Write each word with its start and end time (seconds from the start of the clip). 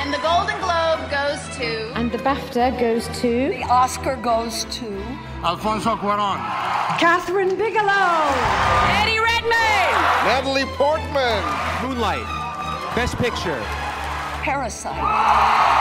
And 0.00 0.14
the 0.14 0.18
Golden 0.18 0.58
Globe 0.60 1.10
goes 1.10 1.56
to. 1.58 1.92
And 1.94 2.10
the 2.10 2.16
BAFTA 2.18 2.80
goes 2.80 3.06
to. 3.20 3.48
The 3.50 3.64
Oscar 3.64 4.16
goes 4.16 4.64
to. 4.76 4.86
Alfonso 5.44 5.94
Cuaron. 5.96 6.38
Catherine 6.98 7.54
Bigelow. 7.56 8.08
Eddie 8.96 9.20
Redmayne. 9.20 9.92
Natalie 10.24 10.64
Portman. 10.76 11.42
Moonlight. 11.82 12.26
Best 12.96 13.16
Picture. 13.18 13.60
Parasite. 14.42 15.79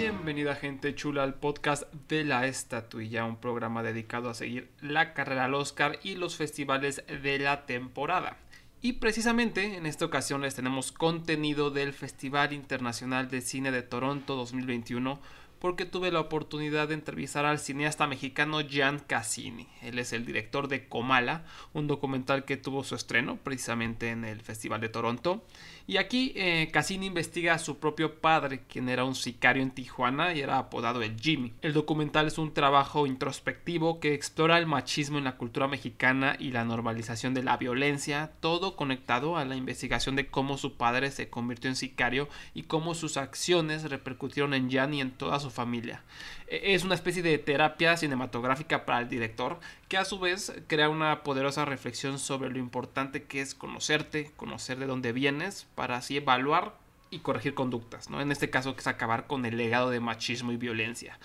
Bienvenida 0.00 0.54
gente 0.54 0.94
chula 0.94 1.24
al 1.24 1.34
podcast 1.34 1.82
de 2.08 2.24
la 2.24 2.46
estatuilla, 2.46 3.26
un 3.26 3.36
programa 3.36 3.82
dedicado 3.82 4.30
a 4.30 4.34
seguir 4.34 4.70
la 4.80 5.12
carrera 5.12 5.44
al 5.44 5.52
Oscar 5.52 5.98
y 6.02 6.14
los 6.14 6.36
festivales 6.36 7.04
de 7.06 7.38
la 7.38 7.66
temporada. 7.66 8.38
Y 8.80 8.94
precisamente 8.94 9.76
en 9.76 9.84
esta 9.84 10.06
ocasión 10.06 10.40
les 10.40 10.54
tenemos 10.54 10.90
contenido 10.90 11.70
del 11.70 11.92
Festival 11.92 12.54
Internacional 12.54 13.28
de 13.28 13.42
Cine 13.42 13.72
de 13.72 13.82
Toronto 13.82 14.36
2021 14.36 15.20
porque 15.58 15.84
tuve 15.84 16.10
la 16.10 16.20
oportunidad 16.20 16.88
de 16.88 16.94
entrevistar 16.94 17.44
al 17.44 17.58
cineasta 17.58 18.06
mexicano 18.06 18.60
Gian 18.66 19.00
Cassini. 19.00 19.68
Él 19.82 19.98
es 19.98 20.14
el 20.14 20.24
director 20.24 20.68
de 20.68 20.88
Comala, 20.88 21.44
un 21.74 21.86
documental 21.86 22.46
que 22.46 22.56
tuvo 22.56 22.84
su 22.84 22.94
estreno 22.94 23.36
precisamente 23.36 24.08
en 24.08 24.24
el 24.24 24.40
Festival 24.40 24.80
de 24.80 24.88
Toronto. 24.88 25.44
Y 25.86 25.96
aquí 25.96 26.32
eh, 26.36 26.68
Cassini 26.72 27.06
investiga 27.06 27.54
a 27.54 27.58
su 27.58 27.78
propio 27.78 28.20
padre, 28.20 28.62
quien 28.68 28.88
era 28.88 29.04
un 29.04 29.14
sicario 29.14 29.62
en 29.62 29.70
Tijuana 29.70 30.34
y 30.34 30.40
era 30.40 30.58
apodado 30.58 31.02
el 31.02 31.18
Jimmy. 31.18 31.52
El 31.62 31.72
documental 31.72 32.26
es 32.26 32.38
un 32.38 32.54
trabajo 32.54 33.06
introspectivo 33.06 34.00
que 34.00 34.14
explora 34.14 34.58
el 34.58 34.66
machismo 34.66 35.18
en 35.18 35.24
la 35.24 35.36
cultura 35.36 35.68
mexicana 35.68 36.36
y 36.38 36.50
la 36.50 36.64
normalización 36.64 37.34
de 37.34 37.42
la 37.42 37.56
violencia, 37.56 38.32
todo 38.40 38.76
conectado 38.76 39.36
a 39.36 39.44
la 39.44 39.56
investigación 39.56 40.16
de 40.16 40.28
cómo 40.28 40.58
su 40.58 40.76
padre 40.76 41.10
se 41.10 41.28
convirtió 41.28 41.70
en 41.70 41.76
sicario 41.76 42.28
y 42.54 42.64
cómo 42.64 42.94
sus 42.94 43.16
acciones 43.16 43.88
repercutieron 43.90 44.54
en 44.54 44.70
Jan 44.70 44.94
y 44.94 45.00
en 45.00 45.10
toda 45.10 45.40
su 45.40 45.50
familia. 45.50 46.02
E, 46.50 46.74
es 46.74 46.84
una 46.84 46.96
especie 46.96 47.22
de 47.22 47.38
terapia 47.38 47.96
cinematográfica 47.96 48.84
para 48.84 49.00
el 49.00 49.08
director 49.08 49.58
que 49.88 49.96
a 49.96 50.04
su 50.04 50.18
vez 50.18 50.52
crea 50.66 50.90
una 50.90 51.22
poderosa 51.22 51.64
reflexión 51.64 52.18
sobre 52.18 52.50
lo 52.50 52.58
importante 52.58 53.22
que 53.22 53.40
es 53.40 53.54
conocerte, 53.54 54.32
conocer 54.36 54.78
de 54.78 54.86
dónde 54.86 55.12
vienes, 55.12 55.66
para 55.74 55.96
así 55.96 56.16
evaluar 56.18 56.74
y 57.10 57.20
corregir 57.20 57.54
conductas, 57.54 58.10
¿no? 58.10 58.20
En 58.20 58.30
este 58.30 58.50
caso 58.50 58.74
que 58.74 58.80
es 58.80 58.86
acabar 58.86 59.26
con 59.26 59.46
el 59.46 59.56
legado 59.56 59.90
de 59.90 60.00
machismo 60.00 60.52
y 60.52 60.56
violencia. 60.56 61.18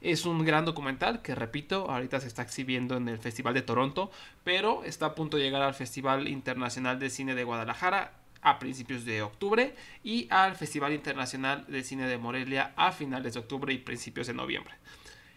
Es 0.00 0.26
un 0.26 0.44
gran 0.44 0.64
documental 0.64 1.22
que, 1.22 1.34
repito, 1.34 1.88
ahorita 1.90 2.20
se 2.20 2.26
está 2.26 2.42
exhibiendo 2.42 2.96
en 2.96 3.08
el 3.08 3.18
Festival 3.18 3.54
de 3.54 3.62
Toronto, 3.62 4.10
pero 4.42 4.82
está 4.84 5.06
a 5.06 5.14
punto 5.14 5.36
de 5.36 5.44
llegar 5.44 5.62
al 5.62 5.74
Festival 5.74 6.26
Internacional 6.26 6.98
de 6.98 7.10
Cine 7.10 7.36
de 7.36 7.44
Guadalajara 7.44 8.12
a 8.42 8.58
principios 8.58 9.04
de 9.04 9.22
octubre 9.22 9.74
y 10.02 10.26
al 10.30 10.56
Festival 10.56 10.92
Internacional 10.92 11.64
de 11.68 11.82
Cine 11.82 12.06
de 12.06 12.18
Morelia 12.18 12.72
a 12.76 12.92
finales 12.92 13.34
de 13.34 13.40
octubre 13.40 13.72
y 13.72 13.78
principios 13.78 14.26
de 14.26 14.34
noviembre. 14.34 14.74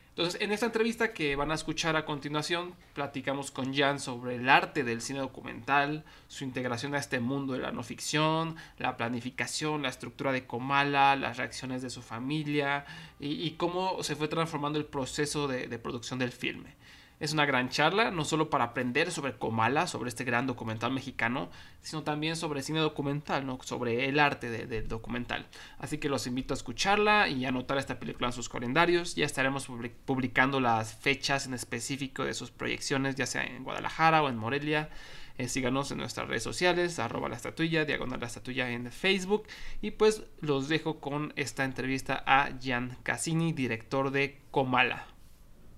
Entonces, 0.10 0.42
en 0.42 0.54
esta 0.54 0.68
entrevista 0.68 1.12
que 1.12 1.36
van 1.36 1.52
a 1.52 1.56
escuchar 1.56 1.98
a 1.98 2.06
continuación, 2.06 2.74
platicamos 2.94 3.52
con 3.52 3.76
Jan 3.76 4.00
sobre 4.00 4.36
el 4.36 4.48
arte 4.48 4.86
del 4.86 5.02
cine 5.02 5.20
documental, 5.20 6.06
su 6.30 6.46
integración 6.46 6.96
a 6.96 7.00
este 7.00 7.20
mundo 7.20 7.52
de 7.52 7.60
la 7.60 7.74
no 7.74 7.84
ficción, 7.84 8.56
la 8.78 8.96
planificación, 8.96 9.82
la 9.82 9.90
estructura 9.90 10.32
de 10.32 10.48
Comala, 10.48 11.18
las 11.18 11.36
reacciones 11.36 11.82
de 11.82 11.90
su 11.90 12.02
familia 12.02 12.86
y, 13.20 13.52
cómo 13.52 14.04
se 14.04 14.16
fue 14.16 14.30
transformando 14.30 14.80
el 14.80 14.86
proceso 14.86 15.50
de 15.50 15.80
producción 15.80 16.18
del 16.18 16.32
filme. 16.32 16.76
Es 17.20 17.32
una 17.32 17.46
gran 17.46 17.70
charla, 17.70 18.12
no 18.12 18.26
solo 18.26 18.50
para 18.50 18.66
aprender 18.66 19.10
sobre 19.10 19.38
Comala, 19.38 19.88
sobre 19.88 20.10
este 20.10 20.26
gran 20.26 20.48
documental 20.48 20.92
mexicano, 20.92 21.50
sino 21.82 22.04
también 22.04 22.36
sobre 22.36 22.62
cine 22.62 22.80
documental, 22.80 23.46
sobre 23.62 24.10
el 24.10 24.20
arte 24.20 24.50
del 24.50 24.68
de 24.68 24.82
documental. 24.82 25.48
Así 25.80 25.98
que 25.98 26.10
los 26.10 26.28
invito 26.28 26.54
a 26.54 26.58
escucharla 26.58 27.30
y 27.30 27.46
a 27.46 27.50
anotar 27.50 27.78
esta 27.78 28.00
película 28.00 28.28
en 28.28 28.34
sus 28.34 28.50
calendarios. 28.50 29.16
Ya 29.16 29.26
estaremos 29.26 29.68
publicando 30.06 30.60
las 30.60 30.94
fechas 30.94 31.46
en 31.46 31.54
específico 31.54 32.26
de 32.26 32.34
sus 32.34 32.52
proyecciones, 32.52 33.16
ya 33.16 33.26
sea 33.26 33.46
en 33.46 33.64
Guadalajara 33.64 34.22
o 34.22 34.28
en 34.28 34.36
Morelia. 34.36 34.90
Eh, 35.38 35.48
síganos 35.48 35.92
en 35.92 35.98
nuestras 35.98 36.28
redes 36.28 36.44
sociales, 36.44 36.98
arroba 37.00 37.30
la 37.30 37.36
estatuilla, 37.36 37.86
diagonal 37.86 38.20
la 38.20 38.28
estatuilla 38.28 38.70
en 38.70 38.92
Facebook. 38.92 39.48
Y 39.82 39.92
pues 39.92 40.24
los 40.42 40.68
dejo 40.68 41.00
con 41.00 41.34
esta 41.38 41.64
entrevista 41.64 42.24
a 42.26 42.50
Gian 42.60 42.98
Cassini, 43.04 43.54
director 43.54 44.12
de 44.12 44.42
Comala. 44.52 45.15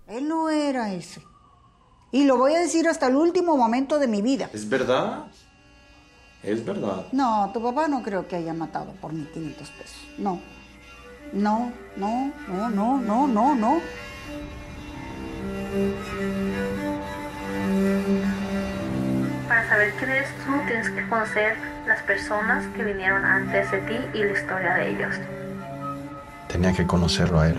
Él 0.07 0.27
no 0.27 0.49
era 0.49 0.93
ese. 0.93 1.21
Y 2.11 2.23
lo 2.23 2.37
voy 2.37 2.53
a 2.53 2.59
decir 2.59 2.87
hasta 2.87 3.07
el 3.07 3.15
último 3.15 3.57
momento 3.57 3.99
de 3.99 4.07
mi 4.07 4.21
vida. 4.21 4.49
¿Es 4.53 4.67
verdad? 4.67 5.25
Es 6.41 6.63
verdad. 6.63 7.07
No, 7.11 7.51
tu 7.53 7.61
papá 7.61 7.89
no 7.89 8.01
creo 8.03 8.27
que 8.27 8.37
haya 8.37 8.53
matado 8.53 8.93
por 9.01 9.11
1500 9.11 9.69
pesos. 9.71 10.07
No. 10.17 10.39
No, 11.33 11.73
no, 11.97 12.31
no, 12.47 12.69
no, 12.69 12.97
no, 12.99 13.27
no, 13.27 13.55
no. 13.55 13.81
Para 19.49 19.67
saber 19.67 19.93
quién 19.97 20.09
eres 20.09 20.29
tú, 20.45 20.53
tienes 20.67 20.89
que 20.89 21.09
conocer 21.09 21.57
las 21.85 22.01
personas 22.03 22.65
que 22.75 22.83
vinieron 22.85 23.25
antes 23.25 23.69
de 23.71 23.79
ti 23.79 23.97
y 24.13 24.23
la 24.23 24.31
historia 24.31 24.73
de 24.75 24.89
ellos. 24.89 25.15
Tenía 26.47 26.71
que 26.71 26.87
conocerlo 26.87 27.41
a 27.41 27.49
él. 27.49 27.57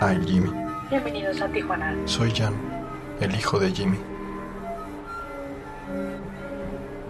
A 0.00 0.08
Jimmy. 0.26 0.63
Bienvenidos 0.94 1.40
a 1.40 1.48
Tijuana. 1.48 1.92
Soy 2.04 2.30
Jan, 2.30 2.54
el 3.20 3.34
hijo 3.34 3.58
de 3.58 3.72
Jimmy. 3.72 3.98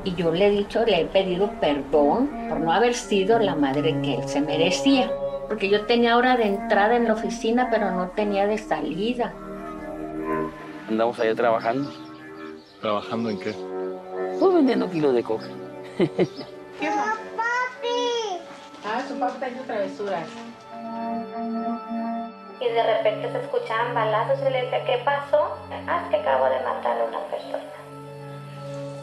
Y 0.05 0.15
yo 0.15 0.33
le 0.33 0.47
he 0.47 0.51
dicho, 0.53 0.87
le 0.87 1.03
he 1.03 1.05
pedido 1.05 1.51
perdón 1.61 2.31
por 2.49 2.61
no 2.61 2.73
haber 2.73 2.95
sido 2.95 3.39
la 3.39 3.55
madre 3.55 4.01
que 4.01 4.15
él 4.15 4.27
se 4.27 4.41
merecía. 4.41 5.13
Porque 5.49 5.69
yo 5.69 5.85
tenía 5.85 6.17
hora 6.17 6.39
de 6.39 6.47
entrada 6.47 6.97
en 6.97 7.05
la 7.05 7.13
oficina, 7.13 7.69
pero 7.71 7.91
no 7.91 8.09
tenía 8.09 8.47
de 8.47 8.57
salida. 8.57 9.35
Andamos 10.89 11.21
allá 11.21 11.35
trabajando. 11.35 11.93
¿Trabajando 12.81 13.29
en 13.29 13.39
qué? 13.39 13.55
Pues 14.41 14.55
vendiendo 14.55 14.91
kilos 14.91 15.15
de 15.15 15.23
coca. 15.23 15.49
¿Qué 15.99 16.89
más? 16.89 17.19
¡Papi! 17.37 18.41
Ah, 18.83 19.03
su 19.07 19.19
papá 19.19 19.35
está 19.35 19.45
haciendo 19.45 19.65
travesuras. 19.65 20.27
Y 22.65 22.73
de 22.73 22.83
repente 22.83 23.31
se 23.31 23.41
escuchaban 23.41 23.95
balazos 23.95 24.39
y 24.41 24.51
le 24.51 24.63
decía, 24.63 24.85
¿qué 24.85 25.03
pasó? 25.05 25.57
Ah, 25.87 26.03
es 26.05 26.11
que 26.11 26.17
acabo 26.17 26.47
de 26.47 26.61
matar 26.61 27.01
a 27.01 27.05
una 27.05 27.21
persona. 27.31 27.63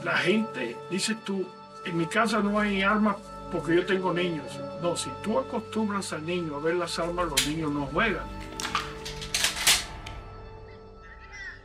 La 0.04 0.18
gente, 0.18 0.76
dices 0.90 1.16
tú, 1.24 1.46
en 1.86 1.98
mi 1.98 2.06
casa 2.06 2.40
no 2.40 2.60
hay 2.60 2.82
armas 2.82 3.18
porque 3.52 3.76
yo 3.76 3.86
tengo 3.86 4.14
niños. 4.14 4.60
No, 4.82 4.96
si 4.96 5.10
tú 5.22 5.38
acostumbras 5.38 6.14
al 6.14 6.26
niño 6.26 6.56
a 6.56 6.60
ver 6.60 6.76
las 6.76 6.98
armas, 6.98 7.28
los 7.28 7.48
niños 7.48 7.72
no 7.72 7.86
juegan. 7.88 8.26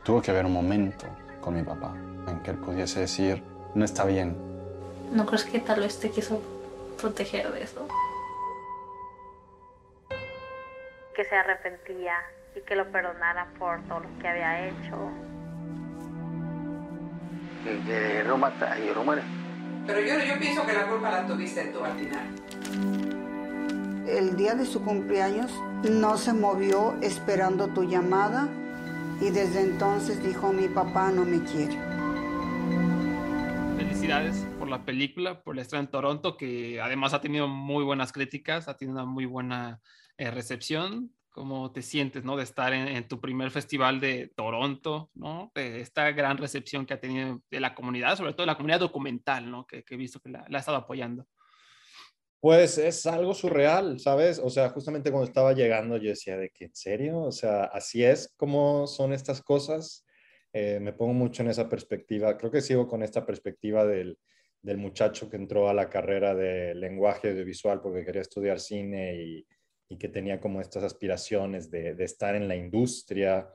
Tuvo 0.03 0.21
que 0.21 0.31
haber 0.31 0.45
un 0.45 0.53
momento 0.53 1.05
con 1.41 1.55
mi 1.55 1.63
papá 1.63 1.93
en 2.27 2.39
que 2.41 2.51
él 2.51 2.57
pudiese 2.57 3.01
decir, 3.01 3.41
no 3.73 3.83
está 3.83 4.05
bien. 4.05 4.37
¿No 5.11 5.25
crees 5.25 5.45
que 5.45 5.59
tal 5.59 5.79
vez 5.79 5.99
te 5.99 6.09
quiso 6.11 6.41
proteger 6.99 7.51
de 7.51 7.63
eso? 7.63 7.87
Se 11.29 11.35
arrepentía 11.35 12.15
y 12.55 12.61
que 12.61 12.75
lo 12.75 12.91
perdonara 12.91 13.47
por 13.59 13.81
todo 13.87 14.01
lo 14.01 14.19
que 14.19 14.27
había 14.27 14.67
hecho. 14.67 15.11
Que 17.63 18.23
lo 18.23 18.37
mata 18.37 18.79
y 18.79 18.93
lo 18.93 19.03
muere. 19.03 19.23
Pero 19.85 19.99
yo, 20.01 20.19
yo 20.25 20.39
pienso 20.39 20.65
que 20.65 20.73
la 20.73 20.87
culpa 20.87 21.11
la 21.11 21.27
tuviste 21.27 21.65
tú 21.65 21.83
al 21.83 21.93
final. 21.93 22.27
El 24.07 24.37
día 24.37 24.55
de 24.55 24.65
su 24.65 24.83
cumpleaños 24.83 25.51
no 25.89 26.17
se 26.17 26.33
movió 26.33 26.95
esperando 27.01 27.67
tu 27.67 27.83
llamada 27.83 28.47
y 29.19 29.31
desde 29.31 29.61
entonces 29.61 30.23
dijo 30.23 30.53
mi 30.53 30.67
papá 30.67 31.11
no 31.11 31.25
me 31.25 31.43
quiere. 31.43 31.77
Felicidades 33.77 34.45
por 34.59 34.69
la 34.69 34.85
película, 34.85 35.43
por 35.43 35.55
la 35.55 35.61
estreno 35.61 35.83
en 35.83 35.91
Toronto, 35.91 36.37
que 36.37 36.79
además 36.81 37.13
ha 37.13 37.21
tenido 37.21 37.47
muy 37.47 37.83
buenas 37.83 38.11
críticas, 38.11 38.67
ha 38.67 38.77
tenido 38.77 38.95
una 38.97 39.05
muy 39.05 39.25
buena 39.25 39.81
eh, 40.17 40.31
recepción. 40.31 41.11
¿Cómo 41.37 41.71
te 41.71 41.83
sientes, 41.83 42.23
no? 42.23 42.35
De 42.35 42.41
estar 42.41 42.73
en, 42.73 42.87
en, 42.87 43.07
tu 43.07 43.21
primer 43.21 43.51
festival 43.51 43.99
de 43.99 44.31
Toronto, 44.35 45.11
¿no? 45.13 45.51
De 45.53 45.81
esta 45.81 46.09
gran 46.09 46.35
recepción 46.39 46.83
que 46.83 46.95
ha 46.95 46.99
tenido 46.99 47.43
de 47.51 47.59
la 47.59 47.75
comunidad, 47.75 48.17
sobre 48.17 48.33
todo 48.33 48.47
la 48.47 48.55
comunidad 48.55 48.79
documental, 48.79 49.51
¿no? 49.51 49.67
Que, 49.67 49.83
que 49.83 49.93
he 49.93 49.97
visto 49.99 50.19
que 50.19 50.29
la, 50.29 50.47
la 50.49 50.57
ha 50.57 50.61
estado 50.61 50.77
apoyando. 50.77 51.27
Pues 52.39 52.79
es 52.79 53.05
algo 53.05 53.35
surreal, 53.35 53.99
¿sabes? 53.99 54.41
O 54.43 54.49
sea, 54.49 54.69
justamente 54.69 55.11
cuando 55.11 55.27
estaba 55.27 55.53
llegando 55.53 55.97
yo 55.97 56.09
decía 56.09 56.37
de 56.37 56.49
que, 56.49 56.65
¿en 56.65 56.75
serio? 56.75 57.19
O 57.19 57.31
sea, 57.31 57.65
así 57.65 58.03
es 58.03 58.33
como 58.35 58.87
son 58.87 59.13
estas 59.13 59.43
cosas. 59.43 60.07
Eh, 60.53 60.79
me 60.81 60.93
pongo 60.93 61.13
mucho 61.13 61.43
en 61.43 61.49
esa 61.49 61.69
perspectiva. 61.69 62.35
Creo 62.35 62.49
que 62.49 62.61
sigo 62.61 62.87
con 62.87 63.03
esta 63.03 63.27
perspectiva 63.27 63.85
del, 63.85 64.17
del 64.63 64.77
muchacho 64.77 65.29
que 65.29 65.35
entró 65.35 65.69
a 65.69 65.75
la 65.75 65.87
carrera 65.87 66.33
de 66.33 66.73
lenguaje 66.73 67.29
audiovisual 67.29 67.79
porque 67.79 68.03
quería 68.03 68.21
estudiar 68.21 68.59
cine 68.59 69.21
y, 69.21 69.47
y 69.89 69.97
que 69.97 70.09
tenía 70.09 70.39
como 70.39 70.61
estas 70.61 70.83
aspiraciones 70.83 71.71
de, 71.71 71.93
de, 71.95 72.03
estar 72.03 72.35
en 72.35 72.47
la 72.47 72.55
industria. 72.55 73.49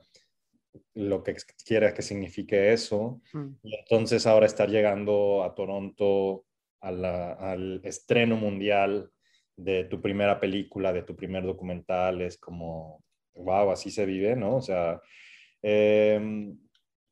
lo 0.95 1.23
que 1.23 1.35
quiera 1.65 1.93
que 1.93 2.01
signifique 2.01 2.73
eso. 2.73 3.21
Mm. 3.33 3.47
Y 3.63 3.75
entonces 3.75 4.25
ahora 4.25 4.47
estar 4.47 4.69
llegando 4.69 5.43
a 5.43 5.53
Toronto 5.53 6.45
a 6.81 6.91
la- 6.91 7.33
al 7.33 7.79
estreno 7.83 8.35
mundial 8.37 9.11
de 9.55 9.83
tu 9.85 10.01
primera 10.01 10.39
película, 10.39 10.91
de 10.91 11.03
tu 11.03 11.15
primer 11.15 11.43
documental, 11.45 12.21
es 12.21 12.37
como, 12.39 13.03
wow, 13.35 13.69
así 13.71 13.91
se 13.91 14.05
vive, 14.05 14.35
¿no? 14.35 14.55
O 14.57 14.61
sea, 14.61 14.99
em, 15.61 16.57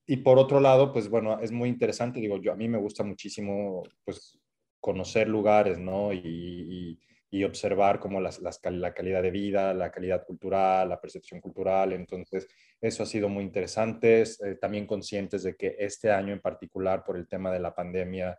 y 0.07 0.17
por 0.17 0.39
otro 0.39 0.59
lado, 0.59 0.91
pues 0.91 1.07
bueno, 1.09 1.39
es 1.39 1.51
muy 1.51 1.69
interesante, 1.69 2.19
digo, 2.19 2.37
yo 2.41 2.51
a 2.51 2.55
mí 2.55 2.67
me 2.67 2.77
gusta 2.79 3.03
muchísimo, 3.03 3.83
pues, 4.03 4.39
conocer 4.79 5.27
lugares, 5.27 5.77
¿no? 5.79 6.11
Y, 6.13 6.19
y- 6.23 6.99
y 7.33 7.45
observar 7.45 8.01
como 8.01 8.19
las, 8.19 8.41
la 8.41 8.93
calidad 8.93 9.23
de 9.23 9.31
vida, 9.31 9.73
la 9.73 9.89
calidad 9.89 10.25
cultural, 10.25 10.89
la 10.89 10.99
percepción 10.99 11.39
cultural. 11.39 11.93
Entonces, 11.93 12.45
eso 12.81 13.03
ha 13.03 13.05
sido 13.05 13.29
muy 13.29 13.45
interesante. 13.45 14.23
Eh, 14.23 14.55
también 14.59 14.85
conscientes 14.85 15.43
de 15.43 15.55
que 15.55 15.77
este 15.79 16.11
año 16.11 16.33
en 16.33 16.41
particular, 16.41 17.05
por 17.05 17.15
el 17.15 17.29
tema 17.29 17.49
de 17.49 17.61
la 17.61 17.73
pandemia, 17.73 18.37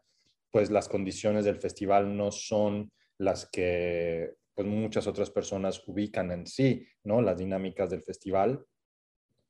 pues 0.50 0.70
las 0.70 0.90
condiciones 0.90 1.46
del 1.46 1.56
festival 1.56 2.14
no 2.14 2.30
son 2.30 2.92
las 3.16 3.48
que 3.50 4.34
pues 4.54 4.68
muchas 4.68 5.06
otras 5.06 5.30
personas 5.30 5.82
ubican 5.88 6.30
en 6.30 6.46
sí, 6.46 6.86
¿no? 7.04 7.22
Las 7.22 7.38
dinámicas 7.38 7.88
del 7.88 8.02
festival. 8.02 8.62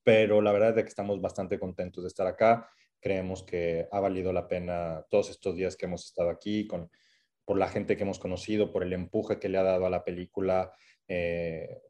Pero 0.05 0.41
la 0.41 0.53
verdad 0.53 0.79
es 0.79 0.85
que 0.85 0.89
estamos 0.89 1.21
bastante 1.21 1.59
contentos 1.59 2.05
de 2.05 2.09
estar 2.09 2.29
acá. 2.29 2.69
Creemos 3.01 3.43
que 3.43 3.89
ha 3.91 3.99
valido 3.99 4.33
la 4.33 4.47
pena 4.47 5.05
todos 5.11 5.31
estos 5.31 5.57
días 5.57 5.77
que 5.77 5.87
hemos 5.87 6.05
estado 6.05 6.31
aquí, 6.31 6.69
con, 6.69 6.89
por 7.53 7.59
la 7.59 7.69
gente 7.69 7.99
que 7.99 8.05
hemos 8.05 8.19
conocido, 8.19 8.73
por 8.73 8.83
el 8.83 8.95
empuje 8.95 9.39
que 9.39 9.51
le 9.51 9.59
ha 9.59 9.63
dado 9.63 9.85
a 9.85 9.91
la 9.91 10.03
película, 10.03 10.73
eh, 11.07 11.83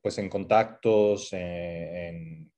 pues 0.00 0.16
en 0.16 0.30
contactos, 0.30 1.28
eh, 1.32 2.48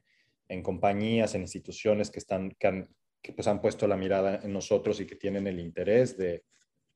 en, 0.46 0.62
compañías, 0.62 1.34
en 1.34 1.40
instituciones 1.40 2.08
que, 2.08 2.20
están, 2.20 2.52
que, 2.60 2.68
han, 2.68 2.88
pues 3.34 3.48
han 3.48 3.60
puesto 3.60 3.88
la 3.88 3.96
mirada 3.96 4.38
en 4.44 4.52
nosotros 4.52 5.00
y 5.00 5.06
que 5.06 5.16
tienen 5.16 5.48
el 5.48 5.58
interés 5.58 6.16
de, 6.16 6.44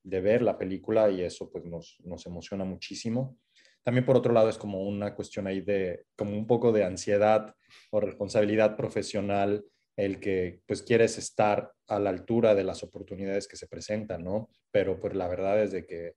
de 0.03 0.21
ver 0.21 0.41
la 0.41 0.57
película 0.57 1.09
y 1.09 1.21
eso 1.21 1.51
pues 1.51 1.65
nos, 1.65 1.97
nos 2.05 2.25
emociona 2.25 2.63
muchísimo. 2.63 3.37
También 3.83 4.05
por 4.05 4.15
otro 4.15 4.31
lado 4.31 4.47
es 4.47 4.57
como 4.57 4.83
una 4.83 5.13
cuestión 5.15 5.47
ahí 5.47 5.59
de, 5.59 6.05
como 6.15 6.31
un 6.31 6.47
poco 6.47 6.71
de 6.71 6.85
ansiedad 6.85 7.53
o 7.91 7.99
responsabilidad 7.99 8.77
profesional, 8.77 9.65
el 9.97 10.19
que 10.19 10.61
pues 10.67 10.83
quieres 10.83 11.17
estar 11.17 11.73
a 11.87 11.99
la 11.99 12.11
altura 12.11 12.53
de 12.53 12.63
las 12.63 12.83
oportunidades 12.83 13.47
que 13.47 13.57
se 13.57 13.67
presentan, 13.67 14.23
¿no? 14.23 14.47
Pero 14.71 14.99
pues 14.99 15.15
la 15.15 15.27
verdad 15.27 15.61
es 15.61 15.71
de 15.71 15.85
que, 15.85 16.13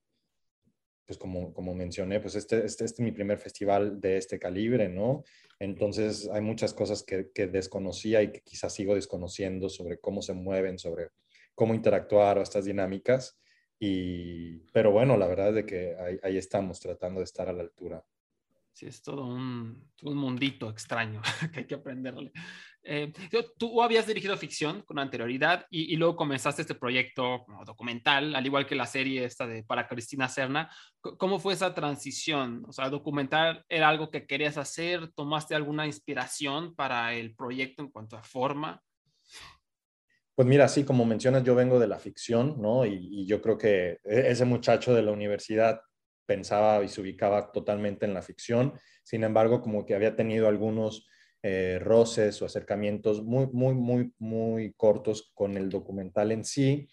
pues 1.07 1.17
como, 1.17 1.51
como 1.51 1.73
mencioné, 1.73 2.19
pues 2.19 2.35
este, 2.35 2.63
este, 2.63 2.85
este 2.85 2.85
es 2.85 2.99
mi 2.99 3.11
primer 3.11 3.39
festival 3.39 3.99
de 3.99 4.17
este 4.17 4.37
calibre, 4.37 4.87
¿no? 4.87 5.23
Entonces 5.59 6.29
hay 6.31 6.41
muchas 6.41 6.75
cosas 6.75 7.03
que, 7.03 7.31
que 7.33 7.47
desconocía 7.47 8.21
y 8.21 8.31
que 8.31 8.41
quizás 8.41 8.73
sigo 8.73 8.93
desconociendo 8.93 9.67
sobre 9.67 9.99
cómo 9.99 10.21
se 10.21 10.33
mueven, 10.33 10.77
sobre 10.77 11.09
cómo 11.55 11.73
interactuar 11.73 12.37
o 12.37 12.43
estas 12.43 12.65
dinámicas. 12.65 13.39
Y, 13.79 14.59
pero 14.73 14.91
bueno, 14.91 15.17
la 15.17 15.25
verdad 15.25 15.49
es 15.49 15.55
de 15.55 15.65
que 15.65 15.95
ahí, 15.97 16.19
ahí 16.21 16.37
estamos 16.37 16.79
tratando 16.79 17.19
de 17.19 17.23
estar 17.23 17.49
a 17.49 17.53
la 17.53 17.63
altura. 17.63 18.05
Sí, 18.73 18.85
es 18.85 19.01
todo 19.01 19.25
un, 19.25 19.91
un 20.03 20.17
mundito 20.17 20.69
extraño 20.69 21.21
que 21.53 21.61
hay 21.61 21.65
que 21.65 21.75
aprenderle. 21.75 22.31
Eh, 22.83 23.13
tú 23.57 23.83
habías 23.83 24.07
dirigido 24.07 24.35
ficción 24.37 24.81
con 24.81 24.97
anterioridad 24.97 25.67
y, 25.69 25.93
y, 25.93 25.97
luego 25.97 26.15
comenzaste 26.15 26.63
este 26.63 26.73
proyecto 26.73 27.45
documental, 27.63 28.35
al 28.35 28.45
igual 28.45 28.65
que 28.65 28.73
la 28.73 28.87
serie 28.87 29.23
esta 29.23 29.45
de 29.45 29.63
para 29.63 29.87
Cristina 29.87 30.27
Serna. 30.27 30.71
¿Cómo 30.99 31.39
fue 31.39 31.53
esa 31.53 31.75
transición? 31.75 32.63
O 32.67 32.71
sea, 32.71 32.89
documental 32.89 33.63
era 33.69 33.87
algo 33.87 34.09
que 34.09 34.25
querías 34.25 34.57
hacer, 34.57 35.11
¿tomaste 35.13 35.53
alguna 35.53 35.85
inspiración 35.85 36.75
para 36.75 37.13
el 37.13 37.35
proyecto 37.35 37.83
en 37.83 37.91
cuanto 37.91 38.17
a 38.17 38.23
forma? 38.23 38.81
Pues 40.33 40.47
mira, 40.47 40.67
sí, 40.67 40.83
como 40.83 41.05
mencionas, 41.05 41.43
yo 41.43 41.53
vengo 41.53 41.77
de 41.77 41.87
la 41.87 41.99
ficción, 41.99 42.59
¿no? 42.59 42.85
Y, 42.85 42.95
y 43.11 43.27
yo 43.27 43.43
creo 43.43 43.59
que 43.59 43.99
e, 44.03 44.31
ese 44.31 44.45
muchacho 44.45 44.91
de 44.95 45.03
la 45.03 45.11
universidad 45.11 45.81
pensaba 46.25 46.83
y 46.83 46.87
se 46.87 47.01
ubicaba 47.01 47.51
totalmente 47.51 48.07
en 48.07 48.15
la 48.15 48.23
ficción. 48.23 48.73
Sin 49.03 49.23
embargo, 49.23 49.61
como 49.61 49.85
que 49.85 49.93
había 49.93 50.15
tenido 50.15 50.47
algunos 50.47 51.07
eh, 51.43 51.79
roces 51.81 52.41
o 52.41 52.45
acercamientos 52.45 53.23
muy, 53.23 53.47
muy, 53.47 53.73
muy, 53.73 54.13
muy 54.19 54.73
cortos 54.73 55.31
con 55.33 55.57
el 55.57 55.69
documental 55.69 56.31
en 56.31 56.45
sí. 56.45 56.87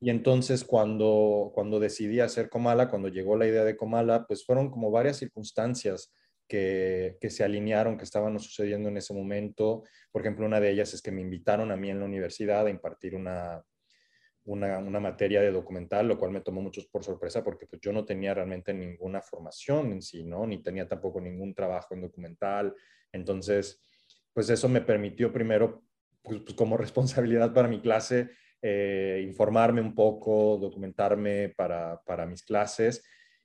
Y 0.00 0.10
entonces 0.10 0.64
cuando, 0.64 1.50
cuando 1.54 1.80
decidí 1.80 2.20
hacer 2.20 2.50
Comala, 2.50 2.90
cuando 2.90 3.08
llegó 3.08 3.36
la 3.36 3.46
idea 3.46 3.64
de 3.64 3.76
Comala, 3.76 4.26
pues 4.26 4.44
fueron 4.44 4.70
como 4.70 4.90
varias 4.90 5.16
circunstancias 5.16 6.12
que, 6.46 7.16
que, 7.20 7.30
se 7.30 7.44
alinearon, 7.44 7.96
que 7.96 8.04
estaban 8.04 8.38
sucediendo 8.38 8.90
en 8.90 8.98
ese 8.98 9.14
momento. 9.14 9.84
Por 10.12 10.20
ejemplo, 10.20 10.44
una 10.44 10.60
de 10.60 10.70
ellas 10.70 10.92
es 10.92 11.00
que 11.00 11.10
me 11.10 11.22
invitaron 11.22 11.70
a 11.70 11.76
mí 11.76 11.88
en 11.90 12.00
la 12.00 12.04
universidad 12.04 12.66
a 12.66 12.70
impartir 12.70 13.14
una, 13.14 13.64
una, 14.44 14.78
una, 14.78 15.00
materia 15.00 15.40
de 15.40 15.50
documental, 15.50 16.06
lo 16.06 16.18
cual 16.18 16.32
me 16.32 16.42
tomó 16.42 16.60
mucho 16.60 16.82
por 16.92 17.02
sorpresa 17.02 17.42
porque 17.42 17.66
pues, 17.66 17.80
yo 17.80 17.92
no 17.92 18.04
tenía 18.04 18.34
realmente 18.34 18.74
ninguna 18.74 19.22
formación 19.22 19.92
en 19.92 20.02
sí, 20.02 20.22
¿no? 20.24 20.46
Ni 20.46 20.62
tenía 20.62 20.86
tampoco 20.86 21.20
ningún 21.20 21.54
trabajo 21.54 21.94
en 21.94 22.02
documental. 22.02 22.74
Entonces, 23.10 23.82
pues 24.34 24.50
eso 24.50 24.68
me 24.68 24.82
permitió 24.82 25.32
primero, 25.32 25.84
pues, 26.22 26.40
pues 26.40 26.54
como 26.54 26.76
responsabilidad 26.76 27.54
para 27.54 27.68
mi 27.68 27.80
clase, 27.80 28.30
eh, 28.60 29.22
informarme 29.26 29.80
un 29.80 29.94
poco, 29.94 30.58
documentarme 30.60 31.50
para, 31.56 32.02
para 32.04 32.26
mis 32.26 32.42
clases 32.42 33.02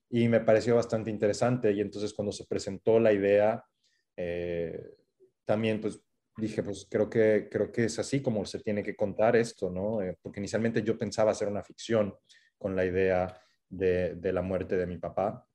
y 0.09 0.27
me 0.27 0.39
pareció 0.39 0.75
bastante 0.75 1.09
interesante. 1.09 1.71
Y 1.71 1.81
entonces 1.81 2.13
cuando 2.13 2.31
se 2.31 2.45
presentó 2.45 2.99
la 2.99 3.13
idea, 3.13 3.63
eh, 4.17 4.95
también 5.45 5.79
pues 5.79 6.01
dije, 6.37 6.63
pues 6.63 6.87
creo 6.89 7.09
que, 7.09 7.47
creo 7.51 7.71
que 7.71 7.85
es 7.85 7.99
así 7.99 8.21
como 8.21 8.45
se 8.45 8.59
tiene 8.59 8.81
que 8.81 8.95
contar 8.95 9.35
esto, 9.35 9.69
¿no? 9.69 10.01
Eh, 10.01 10.17
porque 10.21 10.39
inicialmente 10.39 10.83
yo 10.83 10.97
pensaba 10.97 11.31
hacer 11.31 11.47
una 11.47 11.63
ficción 11.63 12.15
con 12.57 12.75
la 12.75 12.85
idea 12.85 13.39
de, 13.67 14.15
de, 14.15 14.33
la 14.33 14.41
muerte 14.41 14.77
de 14.77 14.87
mi 14.87 14.97
papá, 14.97 15.45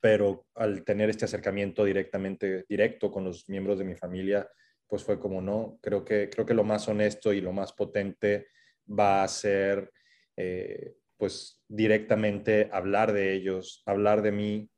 pero 0.00 0.46
al 0.54 0.84
tener 0.84 1.10
este 1.10 1.24
acercamiento 1.24 1.84
directamente, 1.84 2.64
directo 2.68 3.10
con 3.10 3.24
los 3.24 3.48
miembros 3.48 3.78
de 3.78 3.84
mi 3.84 3.94
familia, 3.94 4.48
pues 4.86 5.04
fue 5.04 5.18
como, 5.18 5.40
no, 5.40 5.78
creo 5.82 6.04
que, 6.04 6.30
creo 6.30 6.46
que 6.46 6.54
lo 6.54 6.64
más 6.64 6.88
honesto 6.88 7.32
y 7.32 7.40
lo 7.40 7.52
más 7.52 7.72
potente 7.72 8.48
va 8.88 9.22
a 9.22 9.28
ser, 9.28 9.92
eh, 10.36 10.94
pues 11.16 11.62
directamente 11.68 12.70
hablar 12.72 13.12
de 13.12 13.34
ellos, 13.34 13.82
hablar 13.86 14.22
de 14.22 14.32
mí 14.32 14.70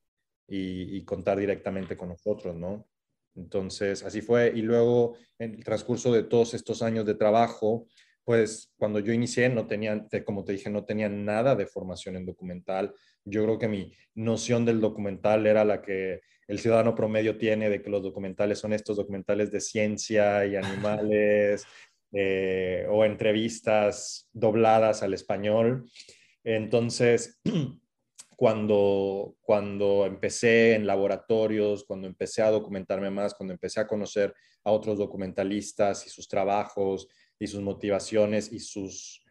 y, 0.49 0.97
y 0.97 1.05
contar 1.05 1.39
directamente 1.39 1.97
con 1.97 2.09
nosotros, 2.09 2.57
¿no? 2.57 2.89
Entonces, 3.37 4.03
así 4.03 4.21
fue. 4.21 4.53
Y 4.55 4.63
luego, 4.63 5.17
en 5.39 5.55
el 5.55 5.65
transcurso 5.65 6.13
de 6.13 6.25
todos 6.25 6.55
estos 6.55 6.83
años 6.83 7.07
de 7.07 7.15
trabajo, 7.15 7.87
pues 8.31 8.73
cuando 8.77 9.01
yo 9.01 9.13
inicié, 9.13 9.49
no 9.49 9.67
tenía, 9.67 10.07
como 10.25 10.45
te 10.45 10.53
dije, 10.53 10.71
no 10.71 10.85
tenía 10.85 11.09
nada 11.09 11.57
de 11.57 11.67
formación 11.67 12.15
en 12.15 12.25
documental. 12.25 12.95
Yo 13.25 13.43
creo 13.43 13.59
que 13.59 13.67
mi 13.67 13.93
noción 14.15 14.65
del 14.65 14.81
documental 14.81 15.49
era 15.49 15.65
la 15.65 15.83
que 15.83 16.21
el 16.47 16.61
ciudadano 16.61 16.95
promedio 16.95 17.37
tiene 17.39 17.69
de 17.69 17.83
que 17.83 17.91
los 17.91 18.05
documentales 18.05 18.61
son 18.61 18.73
estos 18.73 18.99
documentales 18.99 19.51
de 19.51 19.61
ciencia 19.61 20.47
y 20.47 20.55
animales 20.55 21.67
eh, 22.13 22.87
o 22.89 23.05
entrevistas 23.05 24.29
dobladas 24.33 25.03
al 25.03 25.13
español. 25.13 25.91
Entonces, 26.45 27.41
cuando, 28.37 29.35
cuando 29.41 30.07
empecé 30.07 30.77
en 30.77 30.87
laboratorios, 30.87 31.83
cuando 31.83 32.07
empecé 32.07 32.43
a 32.43 32.53
documentarme 32.53 33.11
más, 33.11 33.35
cuando 33.35 33.55
empecé 33.55 33.81
a 33.81 33.89
conocer 33.89 34.33
a 34.63 34.71
otros 34.71 34.99
documentalistas 34.99 36.07
y 36.07 36.11
sus 36.11 36.29
trabajos 36.29 37.09
y 37.41 37.47
sus 37.47 37.63
motivaciones 37.63 38.53
y 38.53 38.61
sus, 38.61 39.25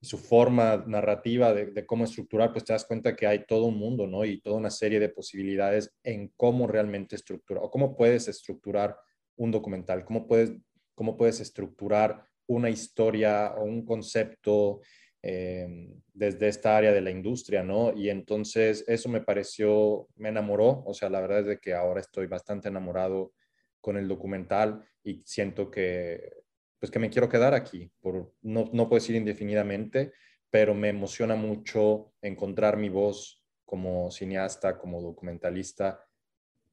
su 0.00 0.16
forma 0.16 0.84
narrativa 0.86 1.52
de, 1.52 1.84
cómo 1.84 2.04
estructurar, 2.04 2.52
pues 2.52 2.64
te 2.64 2.72
das 2.72 2.84
cuenta 2.84 3.16
que 3.16 3.26
hay 3.26 3.44
todo 3.46 3.64
un 3.64 3.76
mundo, 3.76 4.06
¿no? 4.06 4.24
Y 4.24 4.40
toda 4.40 4.56
una 4.56 4.70
serie 4.70 5.00
de 5.00 5.08
posibilidades 5.08 5.92
en 6.04 6.32
cómo 6.36 6.68
realmente 6.68 7.16
estructurar 7.16 7.64
o 7.64 7.70
cómo 7.70 7.96
puedes 7.96 8.28
estructurar 8.28 8.96
un 9.36 9.50
documental, 9.50 10.04
cómo 10.04 10.26
puedes, 10.26 10.52
cómo 10.94 11.16
puedes 11.16 11.40
estructurar 11.40 12.24
una 12.46 12.70
historia 12.70 13.54
o 13.56 13.64
un 13.64 13.84
concepto 13.84 14.80
eh, 15.20 15.66
desde 16.12 16.46
esta 16.46 16.76
área 16.76 16.92
de 16.92 17.00
la 17.00 17.10
industria, 17.10 17.64
¿no? 17.64 17.92
Y 17.92 18.08
entonces 18.08 18.84
eso 18.86 19.08
me 19.08 19.20
pareció, 19.20 20.06
me 20.14 20.28
enamoró, 20.28 20.84
o 20.86 20.94
sea, 20.94 21.10
la 21.10 21.20
verdad 21.20 21.40
es 21.40 21.46
de 21.46 21.58
que 21.58 21.74
ahora 21.74 22.00
estoy 22.00 22.28
bastante 22.28 22.68
enamorado 22.68 23.32
con 23.80 23.96
el 23.96 24.06
documental 24.06 24.84
y 25.02 25.22
siento 25.24 25.72
que, 25.72 26.30
pues 26.78 26.90
que 26.90 26.98
me 26.98 27.10
quiero 27.10 27.28
quedar 27.28 27.54
aquí, 27.54 27.90
por, 28.00 28.32
no, 28.42 28.70
no 28.72 28.88
puedo 28.88 29.00
decir 29.00 29.16
indefinidamente, 29.16 30.12
pero 30.50 30.74
me 30.74 30.88
emociona 30.88 31.34
mucho 31.34 32.12
encontrar 32.22 32.76
mi 32.76 32.88
voz 32.88 33.44
como 33.64 34.10
cineasta, 34.10 34.78
como 34.78 35.02
documentalista 35.02 36.00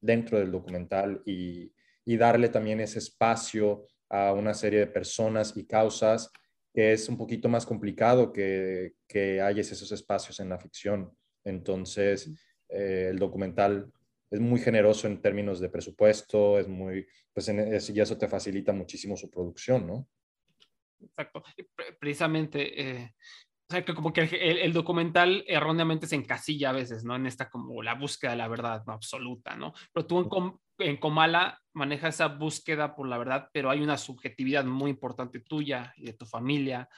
dentro 0.00 0.38
del 0.38 0.50
documental 0.50 1.22
y, 1.26 1.72
y 2.04 2.16
darle 2.16 2.48
también 2.48 2.80
ese 2.80 3.00
espacio 3.00 3.86
a 4.08 4.32
una 4.32 4.54
serie 4.54 4.80
de 4.80 4.86
personas 4.86 5.56
y 5.56 5.66
causas 5.66 6.30
que 6.76 6.92
es 6.92 7.08
un 7.08 7.16
poquito 7.16 7.48
más 7.48 7.64
complicado 7.64 8.32
que, 8.32 8.96
que 9.08 9.40
hayas 9.40 9.72
esos 9.72 9.90
espacios 9.92 10.40
en 10.40 10.50
la 10.50 10.58
ficción. 10.58 11.10
Entonces, 11.42 12.30
eh, 12.68 13.08
el 13.10 13.18
documental 13.18 13.90
es 14.30 14.40
muy 14.40 14.60
generoso 14.60 15.06
en 15.06 15.20
términos 15.20 15.60
de 15.60 15.68
presupuesto, 15.68 16.58
es 16.58 16.68
muy, 16.68 17.06
pues 17.32 17.48
en, 17.48 17.60
es, 17.60 17.90
y 17.90 18.00
eso 18.00 18.18
te 18.18 18.28
facilita 18.28 18.72
muchísimo 18.72 19.16
su 19.16 19.30
producción, 19.30 19.86
¿no? 19.86 20.08
Exacto. 21.00 21.42
Precisamente, 22.00 22.80
eh, 22.80 23.14
o 23.68 23.72
sea, 23.72 23.84
que 23.84 23.94
como 23.94 24.12
que 24.12 24.22
el, 24.22 24.58
el, 24.58 24.72
documental 24.72 25.44
erróneamente 25.46 26.06
se 26.06 26.16
encasilla 26.16 26.70
a 26.70 26.74
veces, 26.74 27.04
¿no? 27.04 27.16
En 27.16 27.26
esta 27.26 27.50
como 27.50 27.82
la 27.82 27.94
búsqueda 27.94 28.32
de 28.32 28.36
la 28.36 28.48
verdad 28.48 28.82
absoluta, 28.86 29.56
¿no? 29.56 29.72
Pero 29.92 30.06
tú 30.06 30.20
en, 30.20 30.86
en 30.86 30.96
Comala 30.96 31.60
manejas 31.72 32.14
esa 32.14 32.28
búsqueda 32.28 32.94
por 32.94 33.08
la 33.08 33.18
verdad, 33.18 33.48
pero 33.52 33.70
hay 33.70 33.80
una 33.80 33.98
subjetividad 33.98 34.64
muy 34.64 34.90
importante 34.90 35.40
tuya 35.40 35.92
y 35.96 36.06
de 36.06 36.12
tu 36.12 36.26
familia. 36.26 36.88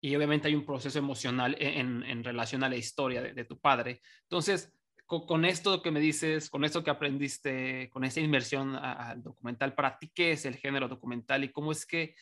Y 0.00 0.14
obviamente 0.14 0.46
hay 0.46 0.54
un 0.54 0.66
proceso 0.66 0.98
emocional 0.98 1.56
en, 1.58 2.04
en 2.04 2.22
relación 2.22 2.62
a 2.62 2.68
la 2.68 2.76
historia 2.76 3.20
de, 3.20 3.32
de 3.32 3.44
tu 3.44 3.58
padre. 3.58 4.00
Entonces, 4.22 4.77
con, 5.08 5.26
con, 5.26 5.44
esto 5.46 5.80
que 5.82 5.90
me 5.90 6.00
dices, 6.00 6.50
con 6.50 6.64
esto 6.64 6.84
que 6.84 6.90
aprendiste, 6.90 7.88
con 7.90 8.04
esa 8.04 8.20
inmersión 8.20 8.76
al 8.76 9.22
documental, 9.22 9.74
¿para 9.74 9.98
ti 9.98 10.10
qué 10.14 10.32
es 10.32 10.44
el 10.44 10.56
género 10.56 10.86
documental 10.86 11.42
y 11.44 11.50
cómo 11.50 11.72
es 11.72 11.86
que 11.86 12.14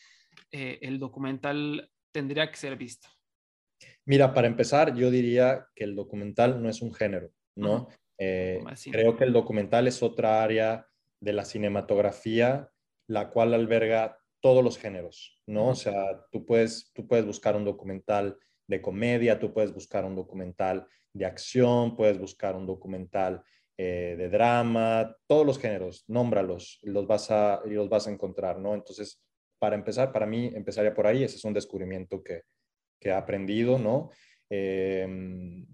eh, 0.51 0.79
el 0.81 0.97
documental 0.97 1.91
tendría 2.13 2.49
que 2.49 2.55
ser 2.55 2.77
visto? 2.77 3.09
Mira, 4.05 4.33
para 4.33 4.47
empezar, 4.47 4.95
yo 4.95 5.11
diría 5.11 5.67
que 5.75 5.83
el 5.83 5.95
documental 5.95 6.63
no 6.63 6.69
es 6.69 6.81
un 6.81 6.93
género, 6.93 7.29
¿no? 7.55 7.73
Uh 7.73 7.87
-huh. 7.87 7.95
eh, 8.19 8.63
creo 8.89 9.17
que 9.17 9.25
el 9.25 9.33
documental 9.33 9.85
es 9.87 10.01
otra 10.01 10.41
área 10.41 10.87
de 11.19 11.33
la 11.33 11.43
cinematografía, 11.43 12.71
la 13.07 13.29
cual 13.31 13.53
alberga 13.53 14.17
todos 14.39 14.63
los 14.63 14.77
géneros, 14.77 15.41
¿no? 15.45 15.67
O 15.69 15.75
sea, 15.75 16.25
tú 16.31 16.45
puedes, 16.45 16.91
tú 16.93 17.05
puedes 17.05 17.25
buscar 17.25 17.57
un 17.57 17.65
documental 17.65 18.37
de 18.65 18.81
comedia, 18.81 19.39
tú 19.39 19.53
puedes 19.53 19.73
buscar 19.73 20.05
un 20.05 20.15
documental 20.15 20.87
de 21.17 21.25
acción, 21.25 21.95
puedes 21.95 22.19
buscar 22.19 22.55
un 22.55 22.65
documental 22.65 23.43
eh, 23.77 24.15
de 24.17 24.29
drama, 24.29 25.15
todos 25.27 25.45
los 25.45 25.59
géneros, 25.59 26.05
nómbralos, 26.07 26.79
los 26.83 27.05
vas 27.07 27.29
a, 27.31 27.61
y 27.65 27.71
los 27.71 27.89
vas 27.89 28.07
a 28.07 28.11
encontrar, 28.11 28.59
¿no? 28.59 28.73
Entonces, 28.73 29.21
para 29.59 29.75
empezar, 29.75 30.11
para 30.11 30.25
mí, 30.25 30.51
empezaría 30.53 30.93
por 30.93 31.07
ahí, 31.07 31.23
ese 31.23 31.35
es 31.35 31.45
un 31.45 31.53
descubrimiento 31.53 32.23
que, 32.23 32.43
que 32.99 33.09
he 33.09 33.13
aprendido, 33.13 33.77
¿no? 33.77 34.11
Eh, 34.49 35.65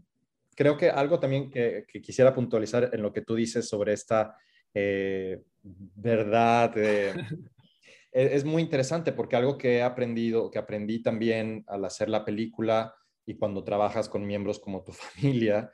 creo 0.55 0.77
que 0.77 0.89
algo 0.89 1.19
también 1.19 1.49
que, 1.49 1.85
que, 1.87 2.01
quisiera 2.01 2.33
puntualizar 2.33 2.89
en 2.93 3.01
lo 3.01 3.13
que 3.13 3.21
tú 3.21 3.35
dices 3.35 3.67
sobre 3.67 3.93
esta 3.93 4.35
eh, 4.73 5.41
verdad 5.61 6.73
eh, 6.77 7.13
es 8.11 8.43
muy 8.43 8.61
interesante 8.61 9.11
porque 9.11 9.35
algo 9.35 9.57
que 9.57 9.77
he 9.77 9.83
aprendido, 9.83 10.49
que 10.49 10.59
aprendí 10.59 11.01
también 11.01 11.63
al 11.67 11.85
hacer 11.85 12.09
la 12.09 12.25
película 12.25 12.95
y 13.25 13.35
cuando 13.35 13.63
trabajas 13.63 14.09
con 14.09 14.25
miembros 14.25 14.59
como 14.59 14.83
tu 14.83 14.91
familia 14.93 15.71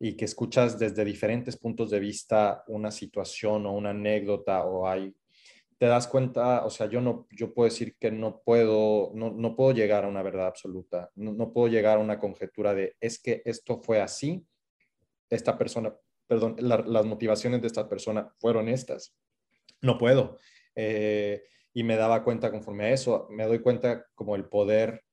y 0.00 0.16
que 0.16 0.24
escuchas 0.24 0.78
desde 0.78 1.04
diferentes 1.04 1.56
puntos 1.56 1.90
de 1.90 2.00
vista 2.00 2.64
una 2.68 2.90
situación 2.90 3.66
o 3.66 3.72
una 3.72 3.90
anécdota 3.90 4.64
o 4.64 4.86
hay 4.86 5.14
te 5.78 5.86
das 5.86 6.08
cuenta, 6.08 6.64
o 6.64 6.70
sea, 6.70 6.88
yo 6.88 7.00
no, 7.00 7.28
yo 7.30 7.54
puedo 7.54 7.68
decir 7.68 7.96
que 7.98 8.10
no 8.10 8.42
puedo, 8.44 9.12
no, 9.14 9.30
no 9.30 9.54
puedo 9.54 9.72
llegar 9.72 10.04
a 10.04 10.08
una 10.08 10.22
verdad 10.22 10.48
absoluta, 10.48 11.10
no, 11.14 11.32
no, 11.32 11.52
puedo 11.52 11.68
llegar 11.68 11.98
a 11.98 12.00
una 12.00 12.18
conjetura 12.18 12.74
de 12.74 12.96
es 13.00 13.20
que 13.20 13.42
esto 13.44 13.80
fue 13.80 14.00
así, 14.00 14.44
esta 15.30 15.56
persona, 15.56 15.94
perdón, 16.26 16.56
la, 16.58 16.78
las 16.78 17.06
motivaciones 17.06 17.60
de 17.60 17.68
esta 17.68 17.88
persona 17.88 18.34
fueron 18.40 18.68
estas, 18.68 19.14
no 19.80 19.98
puedo. 19.98 20.38
Eh, 20.74 21.44
y 21.72 21.84
me 21.84 21.96
daba 21.96 22.24
cuenta 22.24 22.50
conforme 22.50 22.86
a 22.86 22.90
eso, 22.90 23.28
me 23.30 23.46
doy 23.46 23.60
cuenta 23.60 24.06
como 24.16 24.34
el 24.34 24.46
poder 24.46 25.04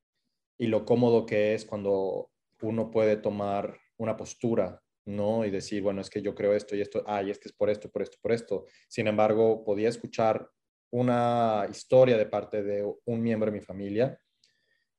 y 0.58 0.68
lo 0.68 0.86
cómodo 0.86 1.26
que 1.26 1.54
es 1.54 1.66
cuando 1.66 2.32
uno 2.62 2.92
puede 2.92 3.18
tomar 3.18 3.78
una 3.98 4.16
postura 4.16 4.82
¿no? 5.06 5.46
Y 5.46 5.52
decir, 5.52 5.82
bueno, 5.82 6.02
es 6.02 6.10
que 6.10 6.22
yo 6.22 6.34
creo 6.34 6.54
esto 6.54 6.76
y 6.76 6.82
esto, 6.82 7.04
ah, 7.06 7.22
es 7.22 7.40
que 7.40 7.50
es 7.50 7.54
por 7.54 7.70
esto, 7.70 7.90
por 7.90 8.02
esto, 8.02 8.18
por 8.22 8.32
esto. 8.32 8.66
Sin 8.88 9.08
embargo, 9.08 9.64
podía 9.64 9.90
escuchar 9.90 10.50
una 10.92 11.68
historia 11.70 12.18
de 12.18 12.26
parte 12.26 12.64
de 12.64 12.84
un 13.06 13.22
miembro 13.22 13.52
de 13.52 13.58
mi 13.58 13.64
familia 13.64 14.20